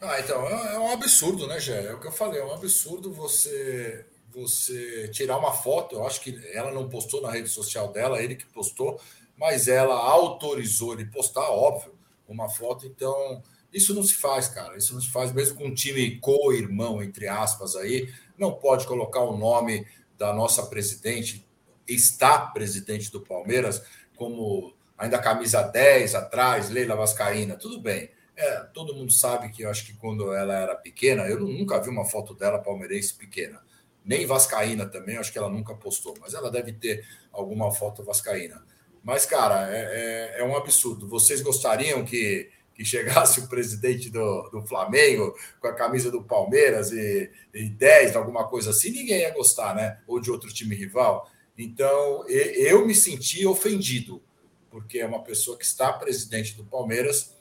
[0.01, 1.85] Ah, então, é, é um absurdo, né, Gé?
[1.85, 4.05] É o que eu falei, é um absurdo você
[4.41, 5.95] você tirar uma foto.
[5.95, 8.99] Eu acho que ela não postou na rede social dela, ele que postou,
[9.35, 11.93] mas ela autorizou ele postar, óbvio,
[12.27, 12.85] uma foto.
[12.85, 13.41] Então,
[13.73, 14.77] isso não se faz, cara.
[14.77, 18.13] Isso não se faz mesmo com um time co-irmão, entre aspas, aí.
[18.37, 21.47] Não pode colocar o nome da nossa presidente,
[21.87, 23.83] está presidente do Palmeiras,
[24.15, 28.09] como ainda camisa 10 atrás, Leila Vascaína, tudo bem.
[28.35, 31.89] É, todo mundo sabe que eu acho que quando ela era pequena, eu nunca vi
[31.89, 33.66] uma foto dela palmeirense pequena
[34.07, 38.63] nem Vascaína também, acho que ela nunca postou, mas ela deve ter alguma foto Vascaína.
[39.03, 41.07] Mas, cara, é, é, é um absurdo.
[41.07, 46.91] Vocês gostariam que, que chegasse o presidente do, do Flamengo com a camisa do Palmeiras
[46.91, 49.99] e, e 10, alguma coisa assim, ninguém ia gostar, né?
[50.07, 51.29] Ou de outro time rival.
[51.57, 54.21] Então, eu me senti ofendido,
[54.69, 57.35] porque é uma pessoa que está presidente do Palmeiras,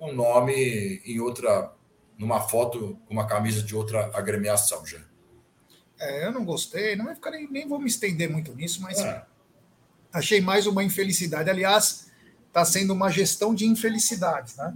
[0.00, 1.72] um nome em outra,
[2.16, 5.07] numa foto, uma camisa de outra agremiação, já.
[5.98, 8.98] É, eu não gostei, não vai ficar nem, nem vou me estender muito nisso, mas
[9.00, 9.24] é.
[10.12, 11.50] achei mais uma infelicidade.
[11.50, 12.10] Aliás,
[12.46, 14.72] está sendo uma gestão de infelicidades, né?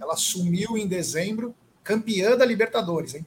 [0.00, 3.26] Ela sumiu em dezembro, campeã da Libertadores, hein?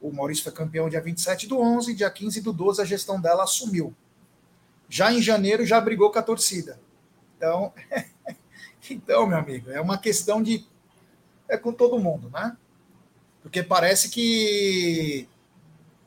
[0.00, 3.44] O Maurício foi campeão dia 27 do 11, dia 15 do 12 a gestão dela
[3.44, 3.94] assumiu.
[4.88, 6.80] Já em janeiro já brigou com a torcida.
[7.36, 7.72] Então,
[8.90, 10.66] então, meu amigo, é uma questão de
[11.48, 12.56] é com todo mundo, né?
[13.42, 15.28] Porque parece que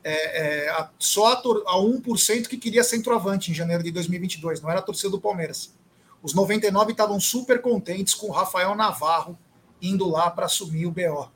[0.07, 4.79] é, é, só a, a 1% que queria centroavante em janeiro de 2022, não era
[4.79, 5.73] a torcida do Palmeiras.
[6.21, 9.35] Os 99 estavam super contentes com o Rafael Navarro
[9.81, 11.27] indo lá para assumir o BO.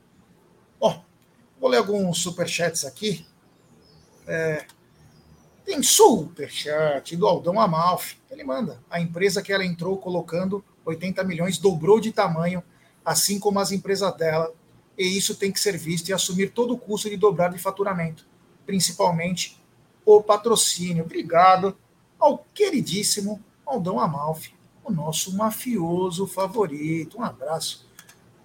[0.80, 1.04] Bom,
[1.60, 3.26] vou ler alguns superchats aqui.
[4.28, 4.66] É,
[5.66, 8.18] tem superchat do Aldão Amalfi.
[8.30, 8.80] Ele manda.
[8.88, 12.64] A empresa que ela entrou colocando 80 milhões dobrou de tamanho,
[13.04, 14.54] assim como as empresas dela.
[14.96, 18.28] E isso tem que ser visto e assumir todo o custo de dobrar de faturamento,
[18.70, 19.60] principalmente
[20.06, 21.04] o patrocínio.
[21.04, 21.76] Obrigado
[22.20, 24.54] ao queridíssimo Aldão Amalfi
[24.84, 27.18] o nosso mafioso favorito.
[27.18, 27.90] Um abraço,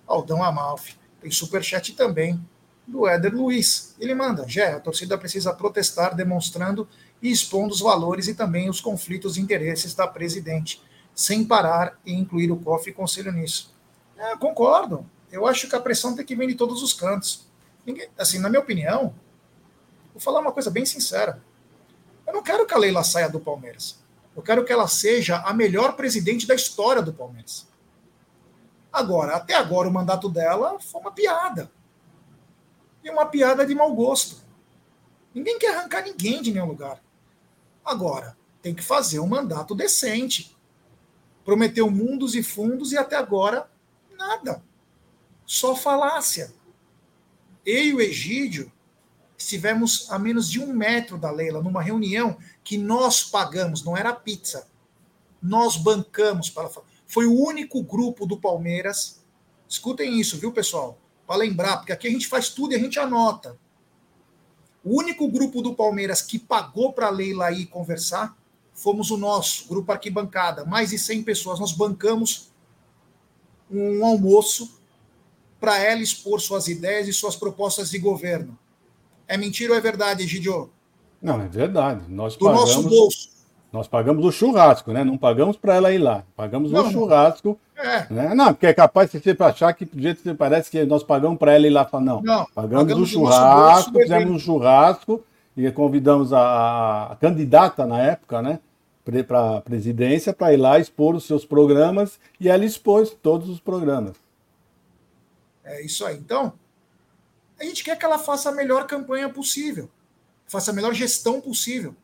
[0.07, 0.97] Aldão Amalfi.
[1.21, 2.43] Tem superchat também
[2.87, 3.95] do Éder Luiz.
[4.01, 6.89] Ele manda: Gé, a torcida precisa protestar, demonstrando
[7.21, 10.83] e expondo os valores e também os conflitos de interesses da presidente,
[11.15, 13.75] sem parar e incluir o COF e conselho nisso.
[14.17, 15.05] É, concordo.
[15.31, 17.47] Eu acho que a pressão tem que vir de todos os cantos.
[17.85, 19.15] Ninguém, assim, na minha opinião,
[20.15, 21.43] vou falar uma coisa bem sincera.
[22.27, 23.99] Eu não quero que a Leila saia do Palmeiras.
[24.35, 27.67] Eu quero que ela seja a melhor presidente da história do Palmeiras.
[28.93, 31.71] Agora, até agora, o mandato dela foi uma piada.
[33.03, 34.43] E uma piada de mau gosto.
[35.35, 37.03] Ninguém quer arrancar ninguém de nenhum lugar.
[37.85, 40.57] Agora, tem que fazer um mandato decente.
[41.45, 43.69] Prometeu mundos e fundos e até agora,
[44.17, 44.63] nada.
[45.45, 46.53] Só falácia.
[47.67, 48.73] Eu e o Egídio
[49.45, 54.13] estivemos a menos de um metro da Leila, numa reunião que nós pagamos, não era
[54.13, 54.67] pizza.
[55.41, 56.71] Nós bancamos para
[57.07, 59.23] Foi o único grupo do Palmeiras.
[59.69, 60.99] Escutem isso, viu, pessoal?
[61.27, 63.59] Para lembrar, porque aqui a gente faz tudo e a gente anota.
[64.83, 68.37] O único grupo do Palmeiras que pagou para a Leila ir conversar
[68.75, 70.65] fomos o nosso, grupo Arquibancada.
[70.65, 71.61] Mais de 100 pessoas.
[71.61, 72.51] Nós bancamos
[73.71, 74.79] um almoço
[75.61, 78.59] para ela expor suas ideias e suas propostas de governo.
[79.27, 80.71] É mentira ou é verdade, Egidio?
[81.21, 82.03] Não, é verdade.
[82.09, 83.29] Nós Do pagamos, nosso bolso.
[83.73, 85.03] Nós pagamos o churrasco, né?
[85.03, 86.23] Não pagamos para ela ir lá.
[86.37, 87.59] Pagamos não, o churrasco.
[87.77, 88.07] É.
[88.13, 88.35] Né?
[88.35, 91.39] Não, porque é capaz de você achar que do jeito que parece que nós pagamos
[91.39, 91.89] para ela ir lá.
[91.95, 95.25] Não, não pagamos, pagamos o churrasco, bolso, fizemos um churrasco
[95.57, 98.61] e convidamos a, a candidata na época, né?
[99.27, 103.61] Para a presidência, para ir lá expor os seus programas e ela expôs todos os
[103.61, 104.13] programas.
[105.65, 106.17] É isso aí.
[106.17, 106.53] Então,
[107.59, 109.91] a gente quer que ela faça a melhor campanha possível,
[110.47, 111.95] faça a melhor gestão possível,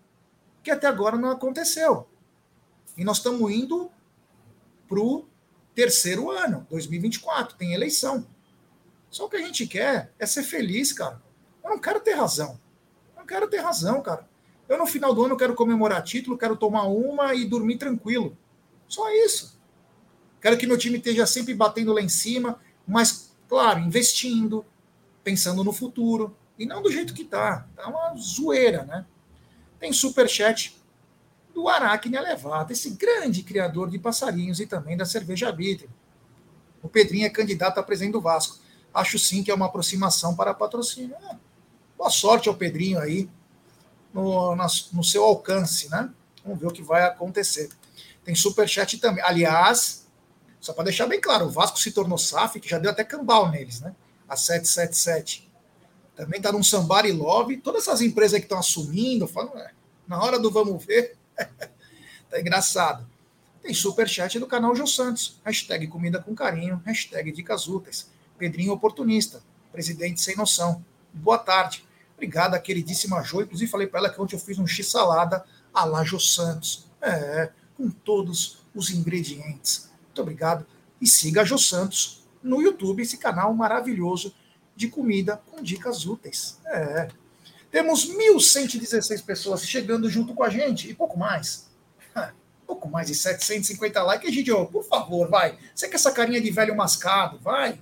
[0.62, 2.08] que até agora não aconteceu.
[2.96, 3.90] E nós estamos indo
[4.88, 5.26] para o
[5.74, 8.26] terceiro ano, 2024, tem eleição.
[9.10, 11.20] Só o que a gente quer é ser feliz, cara.
[11.64, 12.60] Eu não quero ter razão.
[13.14, 14.28] Eu não quero ter razão, cara.
[14.68, 18.36] Eu, no final do ano, quero comemorar título, quero tomar uma e dormir tranquilo.
[18.86, 19.58] Só isso.
[20.40, 24.64] Quero que meu time esteja sempre batendo lá em cima, mas, claro, investindo,
[25.22, 27.66] pensando no futuro, e não do jeito que tá.
[27.74, 29.06] Tá uma zoeira, né?
[29.78, 30.78] Tem superchat
[31.54, 35.90] do Aracne Elevado, esse grande criador de passarinhos e também da cerveja Arbítrio.
[36.82, 38.58] O Pedrinho é candidato a presidente do Vasco.
[38.92, 41.14] Acho sim que é uma aproximação para patrocínio.
[41.30, 41.36] É.
[41.96, 43.28] Boa sorte ao Pedrinho aí
[44.12, 46.10] no, no seu alcance, né?
[46.44, 47.68] Vamos ver o que vai acontecer.
[48.24, 49.22] Tem superchat também.
[49.22, 50.06] Aliás,
[50.60, 53.50] só para deixar bem claro, o Vasco se tornou SAF, que já deu até cambal
[53.50, 53.94] neles, né?
[54.30, 55.50] A 777.
[56.14, 57.56] Também está num Sambari Love.
[57.56, 59.72] Todas essas empresas que estão assumindo, falam, é,
[60.06, 63.04] na hora do vamos ver, tá engraçado.
[63.60, 65.40] Tem superchat do canal Jô Santos.
[65.44, 66.80] Hashtag comida com carinho.
[66.86, 68.08] Hashtag dicas úteis.
[68.38, 69.42] Pedrinho oportunista.
[69.72, 70.84] Presidente sem noção.
[71.12, 71.84] Boa tarde.
[72.14, 73.42] Obrigado, queridíssima Jô.
[73.42, 76.86] Inclusive falei para ela que ontem eu fiz um x-salada a lá Jô Santos.
[77.02, 79.90] É, com todos os ingredientes.
[80.06, 80.66] Muito obrigado.
[81.00, 84.34] E siga a Jô Santos no YouTube, esse canal maravilhoso
[84.74, 86.58] de comida com dicas úteis.
[86.66, 87.08] É.
[87.70, 91.70] Temos 1.116 pessoas chegando junto com a gente e pouco mais.
[92.66, 94.28] pouco mais de 750 likes.
[94.28, 95.58] Egidio, por favor, vai.
[95.74, 97.78] Você com essa carinha de velho mascado, vai.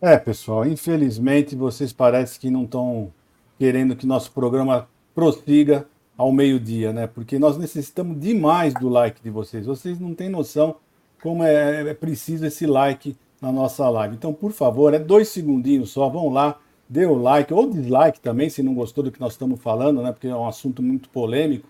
[0.00, 3.12] É, pessoal, infelizmente vocês parecem que não estão
[3.58, 7.06] querendo que nosso programa prossiga ao meio-dia, né?
[7.06, 9.66] Porque nós necessitamos demais do like de vocês.
[9.66, 10.76] Vocês não têm noção
[11.22, 14.14] como é, é preciso esse like na nossa live.
[14.14, 16.58] Então, por favor, é dois segundinhos só, vão lá,
[16.88, 20.12] dê o like ou dislike também, se não gostou do que nós estamos falando, né?
[20.12, 21.68] Porque é um assunto muito polêmico,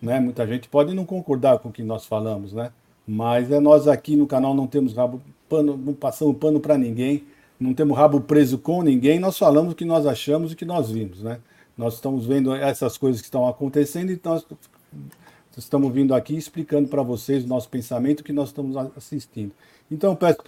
[0.00, 0.20] né?
[0.20, 2.70] Muita gente pode não concordar com o que nós falamos, né?
[3.06, 7.24] Mas é nós aqui no canal não temos rabo, pano, não passamos pano para ninguém
[7.60, 10.64] não temos rabo preso com ninguém, nós falamos o que nós achamos e o que
[10.64, 11.38] nós vimos, né?
[11.76, 14.44] Nós estamos vendo essas coisas que estão acontecendo e nós
[15.64, 19.52] estamos vindo aqui explicando para vocês o nosso pensamento que nós estamos assistindo.
[19.90, 20.38] Então, peço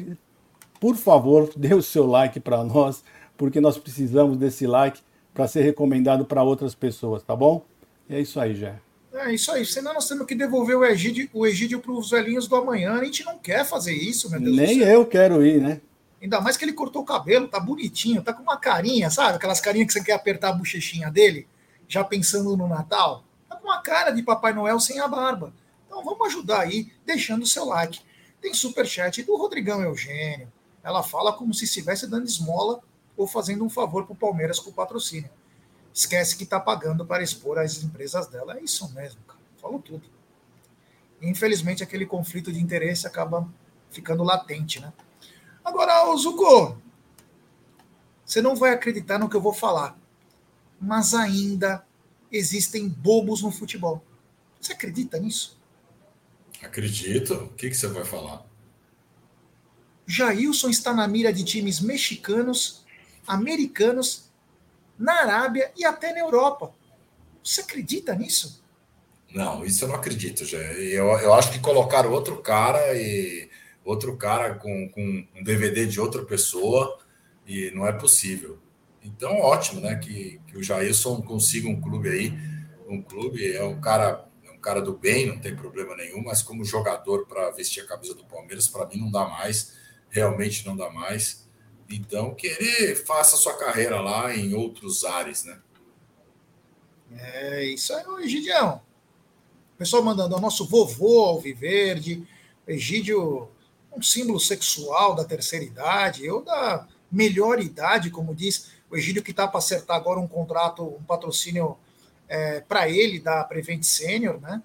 [0.81, 3.05] por favor, dê o seu like para nós,
[3.37, 5.01] porque nós precisamos desse like
[5.33, 7.65] para ser recomendado para outras pessoas, tá bom?
[8.09, 8.79] E é isso aí, Jé.
[9.15, 9.65] É isso aí.
[9.65, 12.95] Senão nós temos que devolver o Egídio, o Egídio para os velhinhos do amanhã.
[12.95, 15.81] A gente não quer fazer isso, meu Deus Nem eu quero ir, né?
[16.21, 19.37] Ainda mais que ele cortou o cabelo, tá bonitinho, tá com uma carinha, sabe?
[19.37, 21.47] Aquelas carinhas que você quer apertar a bochechinha dele,
[21.89, 23.25] já pensando no Natal.
[23.63, 25.55] Com uma cara de Papai Noel sem a barba.
[25.87, 28.01] Então vamos ajudar aí, deixando o seu like.
[28.41, 30.53] Tem superchat do Rodrigão Eugênio.
[30.83, 32.81] Ela fala como se estivesse dando esmola
[33.17, 35.31] ou fazendo um favor pro Palmeiras com o patrocínio.
[35.95, 38.59] Esquece que tá pagando para expor as empresas dela.
[38.59, 39.39] É isso mesmo, cara.
[39.61, 40.03] Falou tudo.
[41.21, 43.49] Infelizmente, aquele conflito de interesse acaba
[43.91, 44.93] ficando latente, né?
[45.65, 46.77] Agora, Zuko,
[48.25, 49.97] você não vai acreditar no que eu vou falar,
[50.81, 51.87] mas ainda
[52.33, 54.03] existem bobos no futebol.
[54.61, 55.61] Você acredita nisso?
[56.63, 57.35] Acredito.
[57.35, 58.47] O que, que você vai falar?
[60.07, 62.85] Jailson está na mira de times mexicanos,
[63.27, 64.31] americanos,
[64.99, 66.73] na Arábia e até na Europa.
[67.43, 68.63] Você acredita nisso?
[69.35, 70.45] Não, isso eu não acredito.
[70.45, 70.59] Já.
[70.59, 73.49] Eu, eu acho que colocaram outro cara e
[73.85, 76.99] outro cara com, com um DVD de outra pessoa
[77.47, 78.59] e não é possível.
[79.03, 79.97] Então, ótimo, né?
[79.97, 82.33] Que, que o Jailson consiga um clube aí.
[82.89, 86.43] Um clube é um cara, é um cara do bem, não tem problema nenhum, mas
[86.43, 89.77] como jogador para vestir a camisa do Palmeiras, para mim não dá mais,
[90.11, 91.49] realmente não dá mais.
[91.89, 95.59] Então, querer faça sua carreira lá em outros ares, né?
[97.15, 98.81] É isso aí, Egidião.
[99.77, 102.27] Pessoal mandando, o nosso vovô Alviverde,
[102.67, 103.49] Egídio
[103.95, 109.31] um símbolo sexual da terceira idade ou da melhor idade, como diz o Egídio, que
[109.31, 111.79] está para acertar agora um contrato, um patrocínio
[112.29, 114.63] é, para ele da Prevent Senior, né?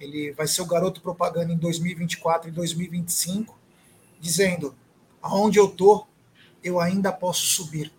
[0.00, 3.58] Ele vai ser o garoto propaganda em 2024 e 2025,
[4.18, 4.74] dizendo:
[5.20, 6.06] aonde eu tô,
[6.64, 7.92] eu ainda posso subir.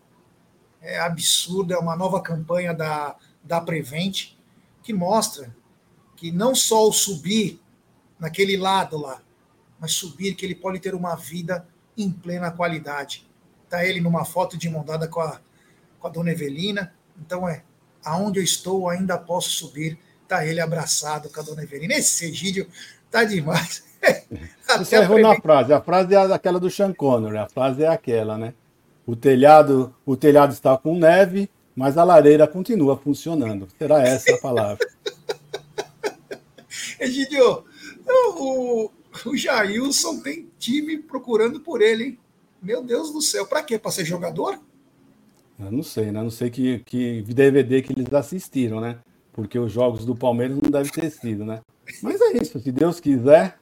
[0.81, 4.31] É absurdo, é uma nova campanha da, da Prevent
[4.81, 5.55] que mostra
[6.15, 7.61] que não só o subir
[8.19, 9.21] naquele lado lá,
[9.79, 13.27] mas subir que ele pode ter uma vida em plena qualidade.
[13.63, 15.39] Está ele numa foto de mão dada com a,
[15.99, 16.93] com a dona Evelina.
[17.19, 17.63] Então é,
[18.03, 19.97] aonde eu estou ainda posso subir.
[20.23, 21.93] Está ele abraçado com a dona Evelina.
[21.93, 22.67] Esse Egídio
[23.09, 23.83] tá demais.
[24.77, 25.73] Você errou na frase.
[25.73, 27.37] A frase é aquela do Sean Connery.
[27.37, 28.53] A frase é aquela, né?
[29.05, 33.67] O telhado, o telhado está com neve, mas a lareira continua funcionando.
[33.77, 34.85] Será essa a palavra.
[36.99, 37.63] Egidio,
[38.05, 38.91] o,
[39.25, 42.19] o Jailson tem time procurando por ele, hein?
[42.61, 43.77] Meu Deus do céu, para quê?
[43.77, 44.59] Para ser jogador?
[45.59, 46.21] Eu não sei, né?
[46.21, 48.99] Não sei que, que DVD que eles assistiram, né?
[49.33, 51.61] Porque os jogos do Palmeiras não devem ter sido, né?
[52.01, 53.57] Mas é isso, se Deus quiser,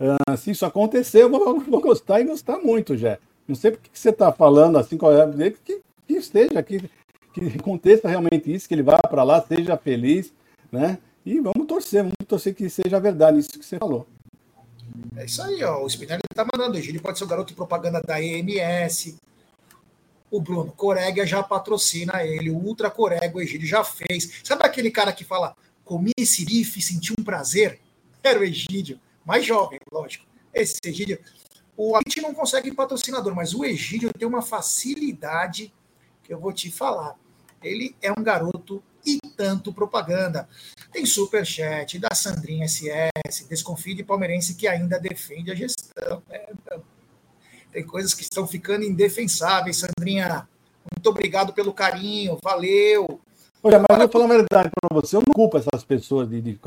[0.00, 3.18] uh, se isso acontecer, eu vou, vou, gostar e gostar muito, já.
[3.46, 6.78] Não sei porque que você está falando assim, qual é, que, que esteja, que,
[7.32, 10.32] que aconteça realmente isso, que ele vá para lá, seja feliz,
[10.70, 10.98] né?
[11.26, 14.06] E vamos torcer, vamos torcer que seja verdade isso que você falou.
[15.16, 15.82] É isso aí, ó.
[15.82, 16.76] O Spinelli tá mandando.
[16.76, 19.16] O Egídio pode ser o garoto de propaganda da EMS.
[20.30, 22.50] O Bruno Corega já patrocina ele.
[22.50, 24.40] O Ultra Corega, o Egídio já fez.
[24.42, 27.80] Sabe aquele cara que fala, comi esse bife senti um prazer?
[28.22, 29.00] Era o Egídio.
[29.24, 30.26] Mais jovem, lógico.
[30.52, 31.18] Esse Egídio.
[31.76, 35.72] O, gente não consegue patrocinador, mas o Egídio tem uma facilidade
[36.22, 37.16] que eu vou te falar.
[37.62, 40.48] Ele é um garoto e tanto propaganda.
[40.92, 46.22] Tem superchat da Sandrinha SS, desconfie de palmeirense que ainda defende a gestão.
[46.30, 46.52] É,
[47.74, 50.46] tem coisas que estão ficando indefensáveis, Sandrinha.
[50.94, 53.20] Muito obrigado pelo carinho, valeu.
[53.60, 56.40] Olha, mas eu vou falar a verdade para você, eu não culpo essas pessoas de,
[56.40, 56.60] de,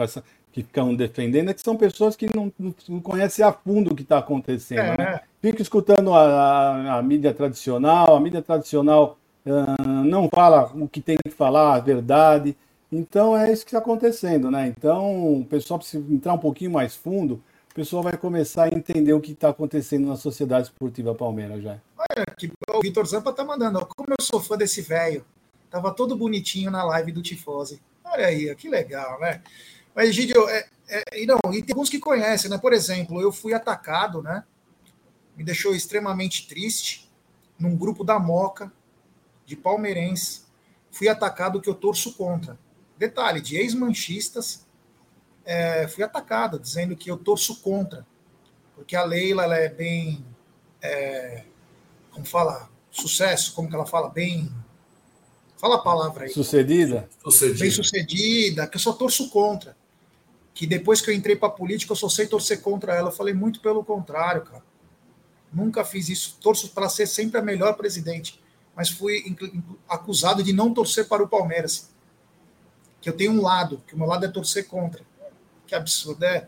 [0.52, 2.52] que ficam defendendo, é que são pessoas que não,
[2.90, 4.80] não, conhecem a fundo o que está acontecendo.
[4.80, 4.98] É.
[4.98, 5.20] Né?
[5.40, 11.00] Fica escutando a, a, a mídia tradicional, a mídia tradicional uh, não fala o que
[11.00, 12.58] tem que falar, a verdade.
[12.92, 14.68] Então é isso que está acontecendo, né?
[14.76, 17.42] Então o pessoal precisa entrar um pouquinho mais fundo,
[17.78, 21.80] pessoal vai começar a entender o que está acontecendo na sociedade esportiva Palmeiras já.
[21.96, 25.24] Olha, que, o Vitor Zampa tá mandando, como eu sou fã desse velho.
[25.70, 27.80] Tava todo bonitinho na live do Tifose.
[28.04, 29.44] Olha aí, que legal, né?
[29.96, 32.58] Mas, Gidio, é, é, não, e tem alguns que conhecem, né?
[32.58, 34.44] Por exemplo, eu fui atacado, né?
[35.36, 37.08] Me deixou extremamente triste
[37.60, 38.72] num grupo da Moca,
[39.46, 40.46] de palmeirense.
[40.90, 42.58] Fui atacado que eu torço contra.
[42.98, 44.66] Detalhe, de ex-manchistas,
[45.48, 48.06] é, fui atacado, dizendo que eu torço contra.
[48.76, 50.24] Porque a Leila ela é bem.
[50.82, 51.44] É,
[52.12, 52.70] como fala?
[52.92, 54.10] Sucesso, como que ela fala?
[54.10, 54.52] Bem
[55.58, 56.30] Fala a palavra aí.
[56.30, 57.10] Sucedida?
[57.24, 57.60] Sucedida.
[57.60, 59.76] Bem sucedida, que eu só torço contra.
[60.54, 63.10] Que depois que eu entrei para política, eu só sei torcer contra ela.
[63.10, 64.64] Eu falei muito pelo contrário, cara.
[65.52, 66.38] Nunca fiz isso.
[66.42, 68.40] Torço para ser sempre a melhor presidente.
[68.76, 69.36] Mas fui
[69.90, 71.90] acusado de não torcer para o Palmeiras.
[73.02, 75.04] Que eu tenho um lado, que o meu lado é torcer contra.
[75.68, 76.48] Que absurdo, é.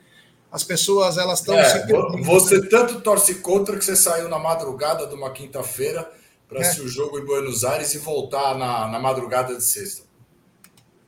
[0.52, 1.56] As pessoas, elas estão.
[1.56, 1.86] É,
[2.24, 6.10] você tanto torce contra que você saiu na madrugada de uma quinta-feira
[6.48, 6.72] para é.
[6.80, 10.10] o jogo em Buenos Aires e voltar na, na madrugada de sexta.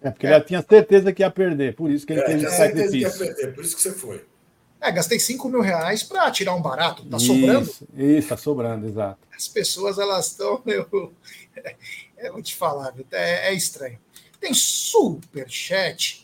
[0.01, 0.35] É, porque é.
[0.35, 3.11] ele tinha certeza que ia perder, por isso que ele é, fez esse sacrifício.
[3.11, 4.25] Que ia perder, por isso que você foi.
[4.79, 7.71] É, gastei 5 mil reais para tirar um barato, tá isso, sobrando?
[7.95, 9.19] Isso, tá sobrando, exato.
[9.35, 11.13] As pessoas, elas estão, meu,
[12.17, 13.99] é, vou te falar, é, é estranho.
[14.39, 16.20] Tem super chat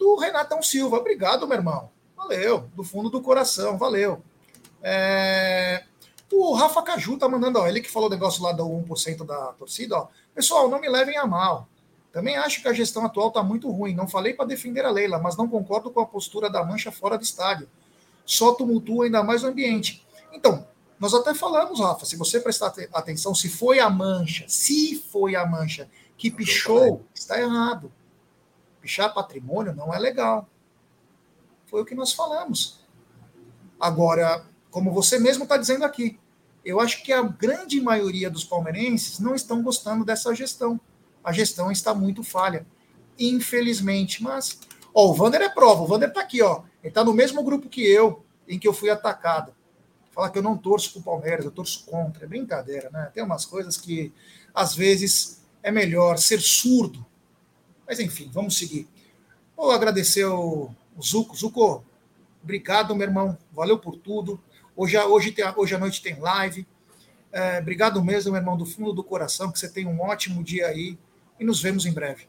[0.00, 4.22] do Renatão Silva, obrigado, meu irmão, valeu, do fundo do coração, valeu.
[4.82, 5.84] É,
[6.32, 9.52] o Rafa Caju tá mandando, ó, ele que falou o negócio lá do 1% da
[9.52, 10.08] torcida, ó.
[10.34, 11.68] Pessoal, não me levem a mal.
[12.10, 13.94] Também acho que a gestão atual tá muito ruim.
[13.94, 17.18] Não falei para defender a Leila, mas não concordo com a postura da mancha fora
[17.18, 17.68] do estádio.
[18.24, 20.04] Só tumultua ainda mais o ambiente.
[20.32, 20.66] Então,
[20.98, 25.44] nós até falamos, Rafa, se você prestar atenção, se foi a mancha, se foi a
[25.44, 27.92] mancha que pichou, está errado.
[28.80, 30.48] Pichar patrimônio não é legal.
[31.66, 32.80] Foi o que nós falamos.
[33.78, 36.18] Agora, como você mesmo está dizendo aqui.
[36.64, 40.80] Eu acho que a grande maioria dos palmeirenses não estão gostando dessa gestão.
[41.24, 42.66] A gestão está muito falha,
[43.18, 44.22] infelizmente.
[44.22, 44.60] Mas,
[44.94, 45.82] ó, o Vander é prova.
[45.82, 46.62] O Vander está aqui, ó.
[46.82, 49.54] Ele está no mesmo grupo que eu, em que eu fui atacado.
[50.12, 52.24] Fala que eu não torço para o Palmeiras, eu torço contra.
[52.24, 53.10] É brincadeira, né?
[53.14, 54.12] Tem umas coisas que,
[54.54, 57.04] às vezes, é melhor ser surdo.
[57.90, 58.86] Mas, enfim, vamos seguir.
[59.56, 61.36] Vou agradecer o, o Zuco.
[61.36, 61.84] Zuco,
[62.40, 63.36] obrigado, meu irmão.
[63.50, 64.40] Valeu por tudo.
[64.76, 66.64] Hoje, hoje, hoje à noite tem live.
[67.32, 70.68] É, obrigado mesmo, meu irmão, do fundo do coração, que você tenha um ótimo dia
[70.68, 70.96] aí
[71.40, 72.28] e nos vemos em breve.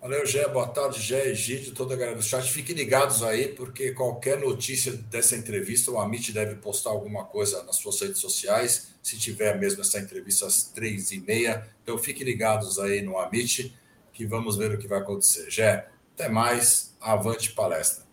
[0.00, 0.46] Valeu, Gé.
[0.46, 2.48] Boa tarde, Gé, Egídio, toda a galera do chat.
[2.48, 7.78] Fiquem ligados aí, porque qualquer notícia dessa entrevista, o Amit deve postar alguma coisa nas
[7.78, 11.68] suas redes sociais, se tiver mesmo essa entrevista às três e meia.
[11.82, 13.76] Então fiquem ligados aí no Amit,
[14.16, 15.50] que vamos ver o que vai acontecer.
[15.50, 16.96] Gé, até mais.
[17.00, 18.04] Avante palestra.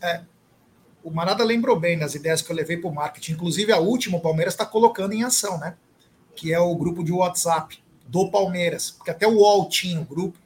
[0.00, 0.22] É,
[1.02, 3.32] o Marada lembrou bem das ideias que eu levei para o marketing.
[3.32, 5.76] Inclusive, a última, o Palmeiras está colocando em ação, né?
[6.36, 8.92] Que é o grupo de WhatsApp do Palmeiras.
[8.92, 10.38] Porque até o UOL tinha o grupo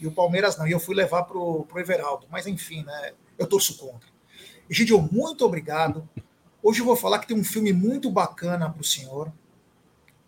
[0.00, 0.68] e o Palmeiras não.
[0.68, 2.26] E eu fui levar para o Everaldo.
[2.30, 3.12] Mas, enfim, né?
[3.36, 4.08] Eu torço contra.
[4.70, 6.08] Egidio, muito obrigado.
[6.62, 9.32] Hoje eu vou falar que tem um filme muito bacana para o senhor.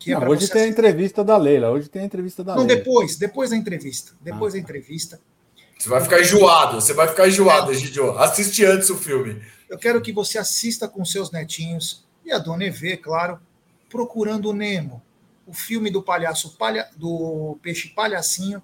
[0.07, 1.71] É não, hoje tem a entrevista da Leila.
[1.71, 2.75] Hoje tem a entrevista da não, Leila.
[2.75, 4.13] Não, depois, depois da entrevista.
[4.21, 4.57] Depois ah.
[4.57, 5.21] da entrevista.
[5.79, 8.19] Você vai ficar enjoado, você vai ficar enjoado, Egidio.
[8.19, 9.41] Assiste antes o filme.
[9.69, 13.41] Eu quero que você assista com seus netinhos e a Dona Evê, claro,
[13.89, 15.03] procurando o Nemo,
[15.47, 18.63] o filme do palhaço palha, do peixe palhacinho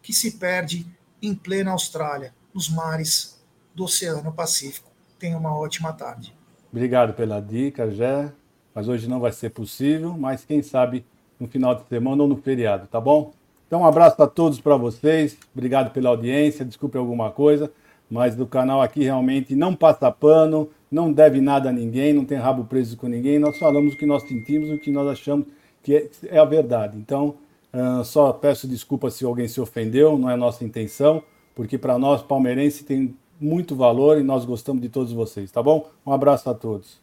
[0.00, 0.86] que se perde
[1.20, 3.42] em plena Austrália, nos mares
[3.74, 4.90] do Oceano Pacífico.
[5.18, 6.34] Tenha uma ótima tarde.
[6.70, 8.32] Obrigado pela dica, Jé.
[8.74, 11.04] Mas hoje não vai ser possível, mas quem sabe
[11.38, 13.32] no final de semana ou no feriado, tá bom?
[13.66, 15.36] Então, um abraço a todos para vocês.
[15.54, 16.64] Obrigado pela audiência.
[16.64, 17.70] Desculpe alguma coisa
[18.10, 22.38] mas do canal aqui realmente não passa pano, não deve nada a ninguém, não tem
[22.38, 23.38] rabo preso com ninguém.
[23.38, 25.46] Nós falamos o que nós sentimos, o que nós achamos
[25.82, 26.96] que é, é a verdade.
[26.96, 27.36] Então,
[27.72, 31.22] uh, só peço desculpa se alguém se ofendeu, não é nossa intenção,
[31.54, 35.90] porque para nós, palmeirense, tem muito valor e nós gostamos de todos vocês, tá bom?
[36.06, 37.00] Um abraço a todos.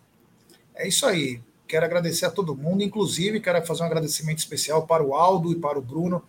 [0.74, 1.42] É isso aí.
[1.72, 5.56] Quero agradecer a todo mundo, inclusive quero fazer um agradecimento especial para o Aldo e
[5.56, 6.22] para o Bruno,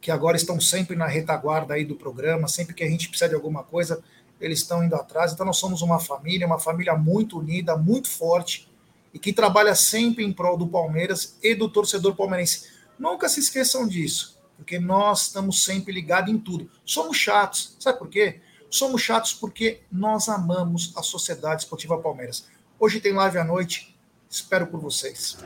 [0.00, 3.36] que agora estão sempre na retaguarda aí do programa, sempre que a gente precisa de
[3.36, 4.02] alguma coisa,
[4.40, 5.32] eles estão indo atrás.
[5.32, 8.68] Então, nós somos uma família, uma família muito unida, muito forte
[9.14, 12.68] e que trabalha sempre em prol do Palmeiras e do torcedor palmeirense.
[12.98, 16.68] Nunca se esqueçam disso, porque nós estamos sempre ligados em tudo.
[16.84, 18.40] Somos chatos, sabe por quê?
[18.68, 22.48] Somos chatos porque nós amamos a Sociedade Esportiva Palmeiras.
[22.80, 23.96] Hoje tem live à noite,
[24.30, 25.38] Espero por vocês.